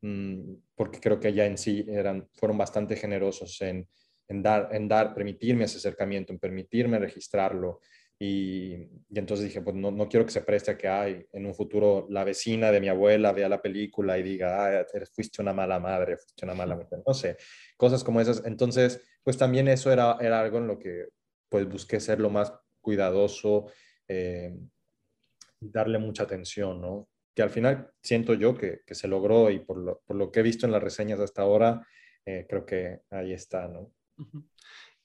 Mm, 0.00 0.54
porque 0.76 1.00
creo 1.00 1.18
que 1.18 1.32
ya 1.32 1.46
en 1.46 1.58
sí 1.58 1.84
eran, 1.88 2.28
fueron 2.34 2.56
bastante 2.56 2.96
generosos 2.96 3.60
en, 3.62 3.88
en, 4.28 4.42
dar, 4.42 4.68
en 4.72 4.86
dar, 4.86 5.14
permitirme 5.14 5.64
ese 5.64 5.78
acercamiento, 5.78 6.32
en 6.32 6.38
permitirme 6.38 6.98
registrarlo. 6.98 7.80
Y, 8.20 8.74
y 9.10 9.18
entonces 9.18 9.46
dije, 9.46 9.60
pues 9.60 9.76
no, 9.76 9.90
no, 9.92 10.08
quiero 10.08 10.26
que 10.26 10.32
se 10.32 10.40
preste 10.40 10.72
a 10.72 10.76
que 10.76 10.88
hay 10.88 11.24
en 11.32 11.46
un 11.46 11.54
futuro 11.54 12.06
la 12.10 12.24
vecina 12.24 12.72
de 12.72 12.80
mi 12.80 12.88
abuela 12.88 13.32
vea 13.32 13.48
la 13.48 13.62
película 13.62 14.18
y 14.18 14.24
diga, 14.24 14.80
ah, 14.80 14.86
fuiste 15.14 15.40
una 15.40 15.52
mala 15.52 15.78
madre, 15.78 16.16
fuiste 16.16 16.44
una 16.44 16.54
mala 16.54 16.74
mujer, 16.74 17.00
no 17.06 17.14
sé, 17.14 17.36
cosas 17.76 18.02
como 18.02 18.20
esas. 18.20 18.44
Entonces, 18.44 19.00
pues 19.22 19.36
también 19.36 19.68
eso 19.68 19.92
era, 19.92 20.16
era 20.20 20.40
algo 20.40 20.58
en 20.58 20.66
lo 20.66 20.78
que 20.78 21.08
pues 21.48 21.68
busqué 21.68 22.00
ser 22.00 22.18
lo 22.18 22.30
más 22.30 22.52
cuidadoso, 22.80 23.66
eh, 24.08 24.54
darle 25.60 25.98
mucha 25.98 26.24
atención, 26.24 26.80
¿no? 26.80 27.08
que 27.38 27.42
al 27.44 27.50
final 27.50 27.92
siento 28.02 28.34
yo 28.34 28.58
que, 28.58 28.80
que 28.84 28.96
se 28.96 29.06
logró 29.06 29.48
y 29.48 29.60
por 29.60 29.78
lo, 29.78 30.02
por 30.04 30.16
lo, 30.16 30.32
que 30.32 30.40
he 30.40 30.42
visto 30.42 30.66
en 30.66 30.72
las 30.72 30.82
reseñas 30.82 31.20
hasta 31.20 31.42
ahora, 31.42 31.86
eh, 32.26 32.44
creo 32.48 32.66
que 32.66 33.02
ahí 33.10 33.32
está, 33.32 33.68
¿no? 33.68 33.92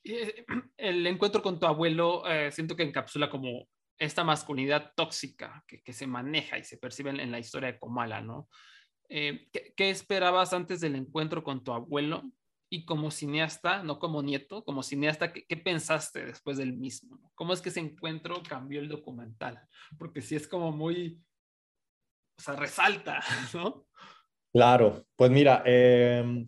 Eh, 0.04 0.46
el 0.78 1.06
encuentro 1.08 1.42
con 1.42 1.60
tu 1.60 1.66
abuelo 1.66 2.28
eh, 2.28 2.52
siento 2.52 2.76
que 2.76 2.84
encapsula 2.84 3.30
como 3.30 3.68
esta 3.98 4.24
masculinidad 4.24 4.92
tóxica 4.96 5.64
que, 5.68 5.94
se 5.94 6.08
maneja 6.08 6.58
y 6.58 6.64
se 6.64 6.78
percibe 6.78 7.12
en, 7.12 7.32
la 7.32 7.40
historia 7.40 7.72
de 7.72 7.80
Comala, 7.80 8.22
¿no? 8.22 8.50
Eh, 9.08 9.48
¿qué, 9.54 9.74
¿qué, 9.78 9.90
esperabas 9.90 10.54
antes 10.54 10.82
del 10.82 10.96
encuentro 10.96 11.44
con 11.44 11.64
tu 11.64 11.72
abuelo? 11.72 12.24
Y 12.70 12.86
como 12.86 13.12
cineasta, 13.12 13.84
no 13.84 14.00
como 14.00 14.24
nieto, 14.24 14.66
como 14.66 14.82
cineasta, 14.82 15.32
¿qué, 15.32 15.58
pensaste 15.58 16.26
después 16.26 16.58
del 16.58 16.74
mismo? 16.74 17.32
¿Cómo 17.36 17.54
es 17.54 17.62
que 17.62 17.70
ese 17.70 17.80
encuentro 17.80 18.42
cambió 18.42 18.80
el 18.80 18.90
documental? 18.90 19.62
Porque 20.00 20.22
sí 20.22 20.36
es 20.36 20.48
como 20.48 20.72
muy 20.72 21.22
o 22.38 22.42
sea, 22.42 22.56
resalta, 22.56 23.20
¿no? 23.54 23.86
Claro, 24.52 25.06
pues 25.16 25.32
mira, 25.32 25.64
eh, 25.66 26.46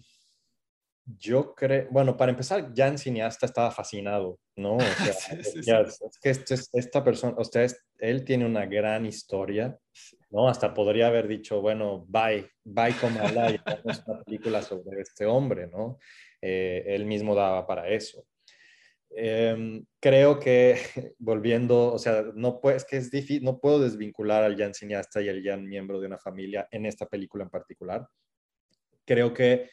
yo 1.05 1.53
creo, 1.53 1.87
bueno, 1.91 2.17
para 2.17 2.31
empezar, 2.31 2.73
ya 2.73 2.87
en 2.87 2.97
cineasta 2.97 3.45
estaba 3.45 3.71
fascinado, 3.71 4.39
¿no? 4.55 4.77
O 4.77 4.79
sea, 5.13 5.13
sí, 5.13 5.43
sí, 5.43 5.61
ya, 5.63 5.85
sí. 5.85 6.03
es 6.05 6.19
que 6.19 6.29
este, 6.29 6.55
esta 6.73 7.03
persona, 7.03 7.35
usted, 7.37 7.71
él 7.99 8.23
tiene 8.23 8.45
una 8.45 8.65
gran 8.65 9.05
historia, 9.05 9.77
¿no? 10.31 10.49
Hasta 10.49 10.73
podría 10.73 11.07
haber 11.07 11.27
dicho, 11.27 11.61
bueno, 11.61 12.05
bye, 12.07 12.49
bye 12.63 12.93
Comala 12.99 13.51
y 13.51 13.59
hagamos 13.63 14.03
una 14.07 14.23
película 14.23 14.61
sobre 14.61 15.01
este 15.01 15.25
hombre, 15.25 15.67
¿no? 15.67 15.99
Eh, 16.41 16.83
él 16.87 17.05
mismo 17.05 17.35
daba 17.35 17.65
para 17.67 17.87
eso. 17.89 18.25
Eh, 19.17 19.81
creo 19.99 20.39
que 20.39 20.75
volviendo, 21.19 21.93
o 21.93 21.99
sea, 21.99 22.25
no 22.33 22.59
puedes 22.59 22.83
que 22.83 22.97
es 22.97 23.11
difícil, 23.11 23.43
no 23.43 23.59
puedo 23.59 23.79
desvincular 23.79 24.43
al 24.43 24.57
Jan 24.57 24.73
cineasta 24.73 25.21
y 25.21 25.29
al 25.29 25.43
Jan 25.43 25.65
miembro 25.65 25.99
de 25.99 26.07
una 26.07 26.17
familia 26.17 26.67
en 26.71 26.85
esta 26.85 27.05
película 27.05 27.43
en 27.43 27.49
particular. 27.49 28.07
Creo 29.05 29.33
que 29.33 29.69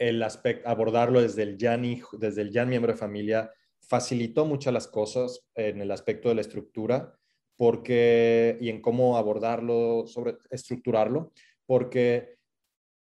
el 0.00 0.22
aspecto, 0.22 0.68
abordarlo 0.68 1.20
desde 1.20 1.42
el 1.42 1.56
Jan, 1.60 1.84
hijo, 1.84 2.16
desde 2.16 2.42
el 2.42 2.52
Jan 2.52 2.68
miembro 2.68 2.92
de 2.92 2.98
familia 2.98 3.52
facilitó 3.82 4.46
muchas 4.46 4.72
las 4.72 4.88
cosas 4.88 5.46
en 5.54 5.80
el 5.80 5.90
aspecto 5.90 6.30
de 6.30 6.36
la 6.36 6.40
estructura 6.40 7.14
porque, 7.56 8.56
y 8.58 8.70
en 8.70 8.80
cómo 8.80 9.18
abordarlo, 9.18 10.06
sobre 10.06 10.38
estructurarlo, 10.50 11.32
porque 11.66 12.36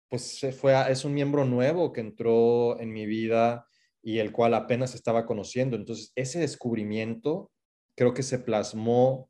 pues 0.10 0.40
fue, 0.58 0.74
es 0.90 1.04
un 1.04 1.14
miembro 1.14 1.44
nuevo 1.44 1.92
que 1.92 2.00
entró 2.00 2.80
en 2.80 2.94
mi 2.94 3.06
vida 3.06 3.68
y 4.02 4.20
el 4.20 4.32
cual 4.32 4.54
apenas 4.54 4.96
estaba 4.96 5.26
conociendo. 5.26 5.76
Entonces, 5.76 6.14
ese 6.16 6.40
descubrimiento 6.40 7.52
creo 7.94 8.14
que 8.14 8.24
se 8.24 8.40
plasmó, 8.40 9.30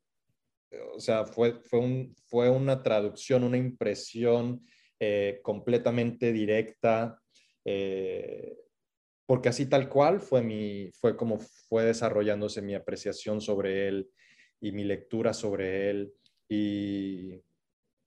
o 0.94 1.00
sea, 1.00 1.26
fue, 1.26 1.62
fue, 1.64 1.80
un, 1.80 2.16
fue 2.28 2.52
una 2.52 2.84
traducción, 2.84 3.44
una 3.44 3.58
impresión 3.58 4.64
eh, 5.00 5.40
completamente 5.42 6.32
directa, 6.32 7.20
eh, 7.70 8.58
porque 9.26 9.50
así 9.50 9.66
tal 9.66 9.90
cual 9.90 10.22
fue, 10.22 10.42
mi, 10.42 10.90
fue 10.94 11.18
como 11.18 11.38
fue 11.68 11.84
desarrollándose 11.84 12.62
mi 12.62 12.76
apreciación 12.76 13.42
sobre 13.42 13.90
él 13.90 14.10
y 14.62 14.72
mi 14.72 14.86
lectura 14.86 15.34
sobre 15.34 15.90
él. 15.90 16.14
Y, 16.48 17.44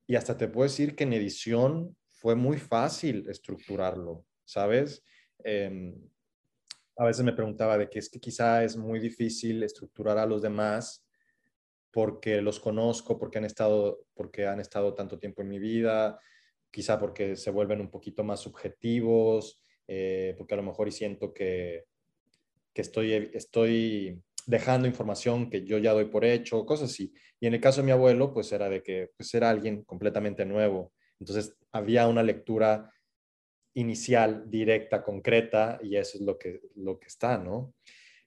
y 0.06 0.16
hasta 0.16 0.38
te 0.38 0.48
puedo 0.48 0.66
decir 0.66 0.96
que 0.96 1.04
en 1.04 1.12
edición 1.12 1.94
fue 2.08 2.36
muy 2.36 2.56
fácil 2.56 3.28
estructurarlo, 3.28 4.24
¿sabes? 4.46 5.04
Eh, 5.44 5.94
a 6.96 7.04
veces 7.04 7.22
me 7.22 7.34
preguntaba 7.34 7.76
de 7.76 7.90
que 7.90 7.98
es 7.98 8.08
que 8.08 8.18
quizá 8.18 8.64
es 8.64 8.78
muy 8.78 8.98
difícil 8.98 9.62
estructurar 9.62 10.16
a 10.16 10.26
los 10.26 10.40
demás 10.40 11.06
porque 11.92 12.40
los 12.40 12.60
conozco, 12.60 13.18
porque 13.18 13.36
han 13.36 13.44
estado, 13.44 14.06
porque 14.14 14.46
han 14.46 14.60
estado 14.60 14.94
tanto 14.94 15.18
tiempo 15.18 15.42
en 15.42 15.48
mi 15.48 15.58
vida, 15.58 16.18
quizá 16.70 16.98
porque 16.98 17.36
se 17.36 17.50
vuelven 17.50 17.80
un 17.80 17.90
poquito 17.90 18.24
más 18.24 18.40
subjetivos, 18.40 19.62
eh, 19.86 20.34
porque 20.38 20.54
a 20.54 20.56
lo 20.56 20.62
mejor 20.62 20.88
y 20.88 20.92
siento 20.92 21.32
que, 21.32 21.84
que 22.72 22.82
estoy, 22.82 23.30
estoy 23.34 24.22
dejando 24.46 24.88
información 24.88 25.50
que 25.50 25.64
yo 25.64 25.78
ya 25.78 25.92
doy 25.92 26.06
por 26.06 26.24
hecho, 26.24 26.64
cosas 26.64 26.90
así. 26.90 27.12
Y 27.40 27.46
en 27.46 27.54
el 27.54 27.60
caso 27.60 27.80
de 27.80 27.86
mi 27.86 27.92
abuelo, 27.92 28.32
pues 28.32 28.52
era 28.52 28.68
de 28.68 28.82
que 28.82 29.10
pues 29.16 29.32
era 29.34 29.50
alguien 29.50 29.84
completamente 29.84 30.44
nuevo. 30.44 30.92
Entonces 31.18 31.56
había 31.72 32.08
una 32.08 32.22
lectura 32.22 32.92
inicial, 33.74 34.44
directa, 34.50 35.02
concreta, 35.02 35.78
y 35.82 35.96
eso 35.96 36.18
es 36.18 36.24
lo 36.24 36.38
que, 36.38 36.60
lo 36.76 36.98
que 36.98 37.06
está, 37.06 37.38
¿no? 37.38 37.74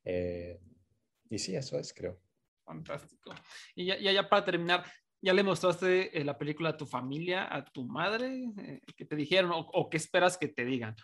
Eh, 0.06 0.60
y 1.30 1.40
sí, 1.40 1.56
eso 1.56 1.78
es, 1.78 1.94
creo. 1.94 2.20
Fantástico. 2.64 3.34
Y 3.76 3.86
ya, 3.86 4.00
ya, 4.00 4.30
para 4.30 4.46
terminar, 4.46 4.86
¿Ya 5.24 5.34
le 5.34 5.42
mostraste 5.42 6.20
eh, 6.20 6.26
la 6.26 6.38
película 6.38 6.72
a 6.72 6.78
tu 6.78 6.86
familia, 6.86 7.48
a 7.50 7.64
tu 7.64 7.86
madre? 7.86 8.44
Eh, 8.58 8.82
¿Qué 8.94 9.06
te 9.06 9.16
dijeron 9.16 9.52
o, 9.52 9.60
o, 9.60 9.90
qué 9.90 9.96
esperas 9.96 10.38
que 10.38 10.50
te 10.50 10.66
digan? 10.66 10.98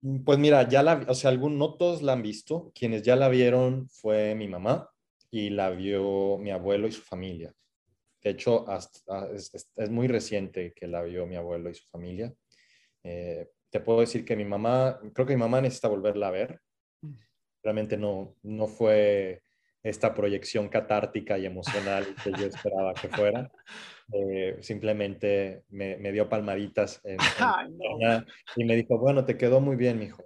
Mm, 0.00 0.24
pues 0.24 0.38
mira, 0.38 0.66
ya 0.66 0.82
la, 0.82 1.04
o 1.06 1.14
sea, 1.14 1.28
algún, 1.28 1.58
no 1.58 1.74
todos 1.74 2.00
la 2.00 2.14
han 2.14 2.22
visto. 2.22 2.72
Quienes 2.74 3.02
ya 3.02 3.16
la 3.16 3.28
vieron 3.28 3.86
fue 3.90 4.34
mi 4.34 4.48
mamá 4.48 4.88
y 5.30 5.50
la 5.50 5.68
vio 5.68 6.38
mi 6.38 6.50
abuelo 6.52 6.88
y 6.88 6.92
su 6.92 7.02
familia. 7.02 7.52
De 8.22 8.30
hecho, 8.30 8.66
hasta, 8.66 9.30
es, 9.34 9.54
es, 9.54 9.70
es, 9.76 9.90
muy 9.90 10.08
reciente 10.08 10.72
que 10.72 10.86
la 10.86 11.02
vio 11.02 11.26
mi 11.26 11.36
abuelo 11.36 11.68
y 11.68 11.74
su 11.74 11.84
familia. 11.90 12.32
Eh, 13.04 13.46
te 13.68 13.80
puedo 13.80 14.00
decir 14.00 14.24
que 14.24 14.36
mi 14.36 14.46
mamá, 14.46 14.98
creo 15.12 15.26
que 15.26 15.34
mi 15.34 15.40
mamá 15.40 15.60
necesita 15.60 15.88
volverla 15.88 16.28
a 16.28 16.30
ver. 16.30 16.62
Realmente 17.62 17.98
no, 17.98 18.36
no 18.42 18.68
fue 18.68 19.42
esta 19.88 20.14
proyección 20.14 20.68
catártica 20.68 21.38
y 21.38 21.46
emocional 21.46 22.06
que 22.22 22.32
yo 22.32 22.46
esperaba 22.46 22.92
que 22.94 23.08
fuera. 23.08 23.50
Eh, 24.12 24.58
simplemente 24.60 25.62
me, 25.68 25.96
me, 25.96 26.12
dio 26.12 26.28
palmaditas 26.28 27.00
en, 27.04 27.18
en 27.38 27.78
no. 27.78 28.24
y 28.56 28.64
me 28.64 28.76
dijo, 28.76 28.98
bueno, 28.98 29.24
te 29.24 29.36
quedó 29.36 29.60
muy 29.60 29.76
bien, 29.76 29.98
mijo. 29.98 30.24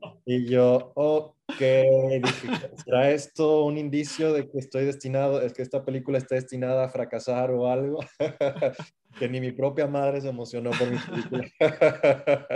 No. 0.00 0.20
Y 0.24 0.48
yo, 0.48 0.92
ok, 0.94 1.58
dije, 1.58 2.48
¿será 2.84 3.10
esto 3.10 3.64
un 3.64 3.78
indicio 3.78 4.32
de 4.32 4.48
que 4.48 4.58
estoy 4.58 4.84
destinado, 4.84 5.40
es 5.40 5.52
que 5.52 5.62
esta 5.62 5.84
película 5.84 6.18
está 6.18 6.34
destinada 6.34 6.84
a 6.84 6.88
fracasar 6.88 7.50
o 7.52 7.70
algo? 7.70 8.00
que 9.18 9.28
ni 9.28 9.40
mi 9.40 9.52
propia 9.52 9.86
madre 9.86 10.20
se 10.20 10.28
emocionó 10.28 10.70
por 10.70 10.90
mi 10.90 10.98
película. 10.98 11.46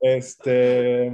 este, 0.00 1.10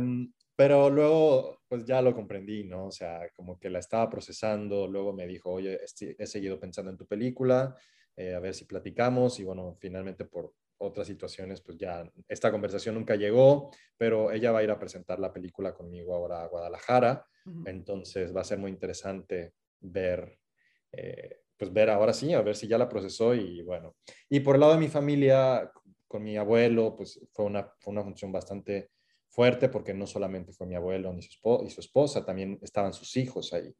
pero 0.57 0.91
luego, 0.91 1.62
pues 1.73 1.87
ya 1.87 2.03
lo 2.03 2.15
comprendí, 2.15 2.65
¿no? 2.65 2.89
O 2.89 2.91
sea, 2.91 3.31
como 3.35 3.59
que 3.59 3.71
la 3.71 3.79
estaba 3.79 4.11
procesando, 4.11 4.87
luego 4.87 5.15
me 5.15 5.27
dijo, 5.27 5.51
oye, 5.51 5.81
he 6.19 6.27
seguido 6.27 6.61
pensando 6.61 6.91
en 6.91 6.99
tu 6.99 7.07
película, 7.07 7.75
eh, 8.15 8.35
a 8.35 8.41
ver 8.41 8.53
si 8.53 8.67
platicamos, 8.67 9.41
y 9.41 9.45
bueno, 9.45 9.79
finalmente 9.81 10.27
por 10.27 10.53
otras 10.77 11.07
situaciones, 11.07 11.63
pues 11.63 11.79
ya 11.79 12.05
esta 12.29 12.51
conversación 12.51 12.95
nunca 12.95 13.17
llegó, 13.17 13.71
pero 13.97 14.33
ella 14.33 14.53
va 14.53 14.59
a 14.59 14.65
ir 14.65 14.71
a 14.71 14.79
presentar 14.79 15.19
la 15.19 15.33
película 15.33 15.73
conmigo 15.73 16.15
ahora 16.15 16.43
a 16.43 16.49
Guadalajara, 16.49 17.25
uh 17.47 17.51
-huh. 17.51 17.71
entonces 17.71 18.37
va 18.37 18.43
a 18.43 18.45
ser 18.45 18.59
muy 18.59 18.71
interesante 18.71 19.55
ver, 19.81 20.41
eh, 20.93 21.39
pues 21.57 21.73
ver 21.73 21.89
ahora 21.89 22.13
sí, 22.13 22.35
a 22.35 22.43
ver 22.43 22.55
si 22.55 22.69
ya 22.69 22.77
la 22.77 22.91
procesó 22.91 23.35
y 23.35 23.63
bueno. 23.63 23.97
Y 24.29 24.41
por 24.41 24.57
el 24.57 24.61
lado 24.61 24.75
de 24.75 24.79
mi 24.79 24.89
familia, 24.89 25.73
con 26.07 26.23
mi 26.23 26.37
abuelo, 26.37 26.95
pues 26.95 27.19
fue 27.33 27.47
una, 27.47 27.73
fue 27.81 27.93
una 27.95 28.03
función 28.03 28.31
bastante 28.31 28.91
fuerte 29.33 29.69
porque 29.69 29.95
no 29.95 30.07
solamente 30.07 30.53
fue 30.53 30.67
mi 30.67 30.75
abuelo 30.75 31.13
ni 31.13 31.23
su, 31.23 31.31
esposa, 31.31 31.65
y 31.67 31.71
su 31.71 31.81
esposa, 31.81 32.25
también 32.25 32.59
estaban 32.63 32.93
sus 32.93 33.17
hijos 33.17 33.53
ahí. 33.53 33.75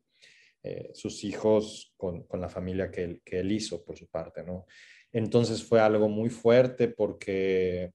Eh, 0.65 0.91
sus 0.95 1.25
hijos 1.25 1.93
con, 1.97 2.23
con 2.23 2.41
la 2.41 2.49
familia 2.49 2.91
que 2.91 3.03
él, 3.03 3.23
que 3.25 3.41
él, 3.41 3.51
hizo 3.51 3.85
por 3.85 3.99
su 3.99 4.07
parte, 4.07 4.45
¿no? 4.45 4.65
Entonces 5.13 5.65
fue 5.65 5.81
algo 5.81 6.09
muy 6.09 6.31
fuerte 6.31 6.87
porque 6.87 7.91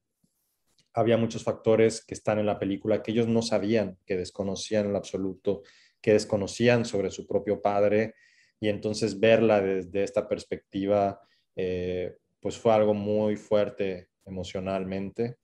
había 0.94 1.16
muchos 1.16 1.44
factores 1.44 2.04
que 2.06 2.14
están 2.14 2.40
en 2.40 2.46
la 2.46 2.60
película 2.60 3.02
que 3.02 3.12
ellos 3.12 3.28
no 3.28 3.42
sabían, 3.42 3.98
que 4.06 4.18
desconocían 4.18 4.88
en 4.88 4.98
absoluto, 4.98 5.64
que 6.02 6.14
desconocían 6.14 6.84
sobre 6.84 7.10
su 7.10 7.26
propio 7.26 7.62
padre 7.62 8.16
y 8.60 8.68
entonces 8.68 9.18
verla 9.20 9.62
desde 9.62 10.04
esta 10.04 10.28
perspectiva 10.28 11.22
eh, 11.56 12.18
pues 12.40 12.58
fue 12.58 12.74
algo 12.74 12.94
muy 12.94 13.36
fuerte 13.36 14.10
emocionalmente. 14.26 15.38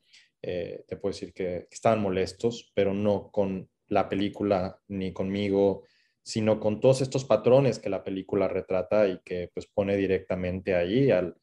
Eh, 0.46 0.84
te 0.88 0.98
puedo 0.98 1.14
decir 1.14 1.34
que, 1.34 1.68
que 1.70 1.76
estaban 1.76 2.02
molestos, 2.02 2.72
pero 2.76 2.94
no 2.94 3.32
con 3.32 3.70
la 3.88 4.10
película 4.10 4.80
ni 4.90 5.14
conmigo, 5.14 5.84
sino 6.22 6.60
con 6.60 6.80
todos 6.80 7.02
estos 7.02 7.26
patrones 7.26 7.80
que 7.80 7.90
la 7.90 8.04
película 8.04 8.48
retrata 8.48 9.08
y 9.08 9.20
que 9.24 9.50
pues 9.54 9.68
pone 9.68 9.96
directamente 9.98 10.76
ahí 10.76 11.12
al, 11.12 11.36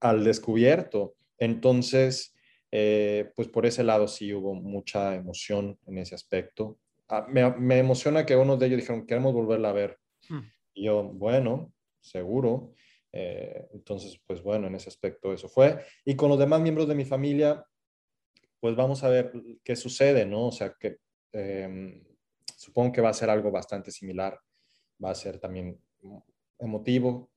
al 0.00 0.24
descubierto. 0.24 1.16
Entonces, 1.38 2.34
eh, 2.70 3.32
pues 3.34 3.48
por 3.48 3.66
ese 3.66 3.84
lado 3.84 4.08
sí 4.08 4.32
hubo 4.34 4.54
mucha 4.54 5.14
emoción 5.14 5.78
en 5.86 5.98
ese 5.98 6.14
aspecto. 6.14 6.78
Ah, 7.08 7.26
me, 7.28 7.50
me, 7.56 7.78
emociona 7.78 8.26
que 8.26 8.36
uno 8.36 8.56
de 8.56 8.66
ellos 8.66 8.80
dijeron, 8.80 9.06
queremos 9.06 9.32
volverla 9.32 9.70
a 9.70 9.72
ver. 9.72 9.98
Hmm. 10.28 10.40
Y 10.74 10.84
yo, 10.84 11.04
bueno, 11.04 11.72
seguro. 12.00 12.74
Eh, 13.12 13.68
entonces, 13.72 14.20
pues 14.26 14.42
bueno, 14.42 14.66
en 14.66 14.74
ese 14.74 14.88
aspecto 14.88 15.32
eso 15.32 15.48
fue. 15.48 15.84
Y 16.04 16.16
con 16.16 16.28
los 16.28 16.38
demás 16.38 16.60
miembros 16.60 16.88
de 16.88 16.94
mi 16.94 17.04
familia, 17.04 17.64
pues 18.60 18.76
vamos 18.76 19.02
a 19.04 19.08
ver 19.08 19.32
qué 19.64 19.76
sucede, 19.76 20.26
¿no? 20.26 20.48
O 20.48 20.52
sea, 20.52 20.74
que 20.78 20.98
eh, 21.32 22.02
supongo 22.56 22.92
que 22.92 23.00
va 23.00 23.10
a 23.10 23.14
ser 23.14 23.30
algo 23.30 23.50
bastante 23.50 23.90
similar. 23.90 24.38
Va 25.02 25.10
a 25.10 25.14
ser 25.14 25.38
también 25.38 25.80
emotivo, 26.58 27.30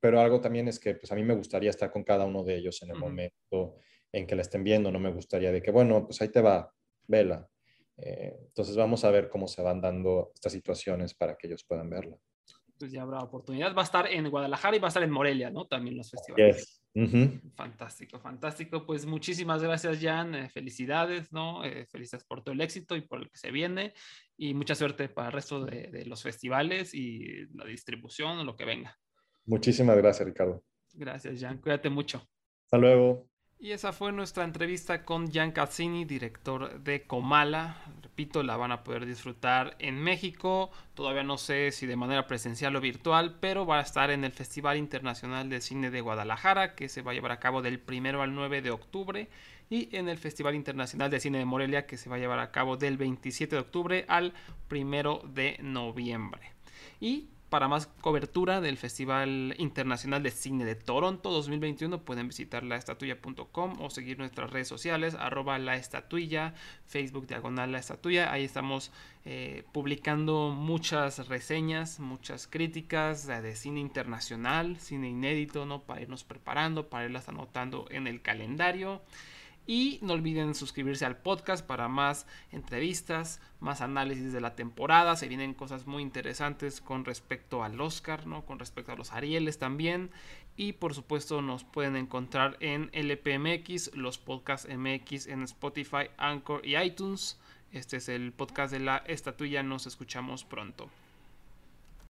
pero 0.00 0.20
algo 0.20 0.40
también 0.40 0.68
es 0.68 0.78
que 0.78 0.94
pues 0.94 1.10
a 1.10 1.14
mí 1.14 1.22
me 1.22 1.34
gustaría 1.34 1.70
estar 1.70 1.90
con 1.90 2.04
cada 2.04 2.26
uno 2.26 2.44
de 2.44 2.56
ellos 2.56 2.82
en 2.82 2.90
el 2.90 2.96
uh 2.96 2.98
-huh. 2.98 3.02
momento 3.02 3.80
en 4.12 4.26
que 4.26 4.34
la 4.34 4.42
estén 4.42 4.64
viendo, 4.64 4.90
no 4.90 4.98
me 4.98 5.12
gustaría 5.12 5.52
de 5.52 5.62
que, 5.62 5.70
bueno, 5.70 6.06
pues 6.06 6.20
ahí 6.22 6.28
te 6.28 6.40
va, 6.40 6.72
vela. 7.06 7.48
Eh, 7.98 8.36
entonces 8.40 8.76
vamos 8.76 9.04
a 9.04 9.10
ver 9.10 9.28
cómo 9.28 9.48
se 9.48 9.62
van 9.62 9.80
dando 9.80 10.30
estas 10.34 10.52
situaciones 10.52 11.14
para 11.14 11.36
que 11.36 11.46
ellos 11.46 11.64
puedan 11.64 11.88
verla. 11.90 12.18
Pues 12.78 12.92
ya 12.92 13.02
habrá 13.02 13.20
oportunidad. 13.20 13.74
Va 13.74 13.82
a 13.82 13.84
estar 13.84 14.06
en 14.06 14.28
Guadalajara 14.28 14.76
y 14.76 14.80
va 14.80 14.86
a 14.86 14.88
estar 14.88 15.02
en 15.02 15.10
Morelia, 15.10 15.50
¿no? 15.50 15.66
También 15.66 15.96
los 15.96 16.10
festivales. 16.10 16.56
Yes. 16.56 16.82
Uh 16.94 17.00
-huh. 17.02 17.54
Fantástico, 17.54 18.18
fantástico. 18.18 18.86
Pues 18.86 19.04
muchísimas 19.04 19.62
gracias, 19.62 19.98
Jan. 20.00 20.34
Eh, 20.34 20.48
felicidades, 20.48 21.32
¿no? 21.32 21.64
Eh, 21.64 21.86
felicidades 21.86 22.24
por 22.26 22.42
todo 22.42 22.52
el 22.54 22.60
éxito 22.60 22.96
y 22.96 23.02
por 23.02 23.20
el 23.20 23.30
que 23.30 23.36
se 23.38 23.50
viene. 23.50 23.92
Y 24.36 24.54
mucha 24.54 24.74
suerte 24.74 25.08
para 25.08 25.28
el 25.28 25.32
resto 25.34 25.64
de, 25.64 25.88
de 25.88 26.06
los 26.06 26.22
festivales 26.22 26.94
y 26.94 27.46
la 27.54 27.64
distribución 27.64 28.38
o 28.38 28.44
lo 28.44 28.56
que 28.56 28.64
venga. 28.64 28.96
Muchísimas 29.44 29.96
gracias, 29.96 30.26
Ricardo. 30.26 30.62
Gracias, 30.94 31.40
Jan. 31.40 31.58
Cuídate 31.58 31.90
mucho. 31.90 32.26
Hasta 32.64 32.78
luego. 32.78 33.28
Y 33.58 33.72
esa 33.72 33.94
fue 33.94 34.12
nuestra 34.12 34.44
entrevista 34.44 35.02
con 35.02 35.32
Jan 35.32 35.50
Cazzini, 35.50 36.04
director 36.04 36.78
de 36.80 37.06
Comala. 37.06 37.82
Repito, 38.02 38.42
la 38.42 38.58
van 38.58 38.70
a 38.70 38.84
poder 38.84 39.06
disfrutar 39.06 39.76
en 39.78 39.98
México. 39.98 40.70
Todavía 40.92 41.22
no 41.22 41.38
sé 41.38 41.72
si 41.72 41.86
de 41.86 41.96
manera 41.96 42.26
presencial 42.26 42.76
o 42.76 42.82
virtual, 42.82 43.38
pero 43.40 43.64
va 43.64 43.78
a 43.78 43.82
estar 43.82 44.10
en 44.10 44.24
el 44.24 44.32
Festival 44.32 44.76
Internacional 44.76 45.48
de 45.48 45.62
Cine 45.62 45.90
de 45.90 46.02
Guadalajara, 46.02 46.74
que 46.74 46.90
se 46.90 47.00
va 47.00 47.12
a 47.12 47.14
llevar 47.14 47.32
a 47.32 47.40
cabo 47.40 47.62
del 47.62 47.82
1 47.88 48.20
al 48.22 48.34
9 48.34 48.60
de 48.60 48.70
octubre, 48.70 49.30
y 49.70 49.88
en 49.96 50.10
el 50.10 50.18
Festival 50.18 50.54
Internacional 50.54 51.10
de 51.10 51.18
Cine 51.18 51.38
de 51.38 51.46
Morelia, 51.46 51.86
que 51.86 51.96
se 51.96 52.10
va 52.10 52.16
a 52.16 52.18
llevar 52.18 52.40
a 52.40 52.50
cabo 52.50 52.76
del 52.76 52.98
27 52.98 53.56
de 53.56 53.60
octubre 53.62 54.04
al 54.08 54.34
1 54.70 55.22
de 55.32 55.56
noviembre. 55.62 56.52
Y 57.00 57.30
para 57.48 57.68
más 57.68 57.86
cobertura 57.86 58.60
del 58.60 58.76
Festival 58.76 59.54
Internacional 59.58 60.22
de 60.22 60.30
Cine 60.30 60.64
de 60.64 60.74
Toronto 60.74 61.30
2021 61.30 62.02
pueden 62.02 62.26
visitar 62.26 62.64
laestatuya.com 62.64 63.80
o 63.80 63.90
seguir 63.90 64.18
nuestras 64.18 64.50
redes 64.50 64.68
sociales 64.68 65.14
arroba 65.14 65.58
Facebook 66.86 67.26
diagonal 67.26 67.72
la 67.72 67.78
estatuya. 67.78 68.32
Ahí 68.32 68.44
estamos 68.44 68.90
eh, 69.24 69.64
publicando 69.72 70.50
muchas 70.50 71.28
reseñas, 71.28 72.00
muchas 72.00 72.46
críticas 72.46 73.26
de 73.26 73.54
cine 73.54 73.80
internacional, 73.80 74.76
cine 74.78 75.08
inédito, 75.08 75.66
¿no? 75.66 75.82
para 75.82 76.02
irnos 76.02 76.24
preparando, 76.24 76.88
para 76.88 77.06
irlas 77.06 77.28
anotando 77.28 77.86
en 77.90 78.06
el 78.06 78.22
calendario. 78.22 79.02
Y 79.66 79.98
no 80.02 80.12
olviden 80.12 80.54
suscribirse 80.54 81.04
al 81.04 81.16
podcast 81.16 81.66
para 81.66 81.88
más 81.88 82.26
entrevistas, 82.52 83.40
más 83.58 83.80
análisis 83.80 84.32
de 84.32 84.40
la 84.40 84.54
temporada. 84.54 85.16
Se 85.16 85.26
vienen 85.26 85.54
cosas 85.54 85.86
muy 85.86 86.02
interesantes 86.02 86.80
con 86.80 87.04
respecto 87.04 87.64
al 87.64 87.80
Oscar, 87.80 88.26
¿no? 88.26 88.44
Con 88.44 88.60
respecto 88.60 88.92
a 88.92 88.96
los 88.96 89.12
Arieles 89.12 89.58
también. 89.58 90.10
Y 90.56 90.74
por 90.74 90.94
supuesto 90.94 91.42
nos 91.42 91.64
pueden 91.64 91.96
encontrar 91.96 92.56
en 92.60 92.90
LPMX, 92.92 93.94
los 93.96 94.18
podcasts 94.18 94.68
MX 94.68 95.26
en 95.26 95.42
Spotify, 95.42 96.10
Anchor 96.16 96.64
y 96.64 96.76
iTunes. 96.76 97.38
Este 97.72 97.96
es 97.96 98.08
el 98.08 98.32
podcast 98.32 98.72
de 98.72 98.80
la 98.80 98.98
estatuilla. 98.98 99.62
Nos 99.62 99.86
escuchamos 99.86 100.44
pronto. 100.44 100.88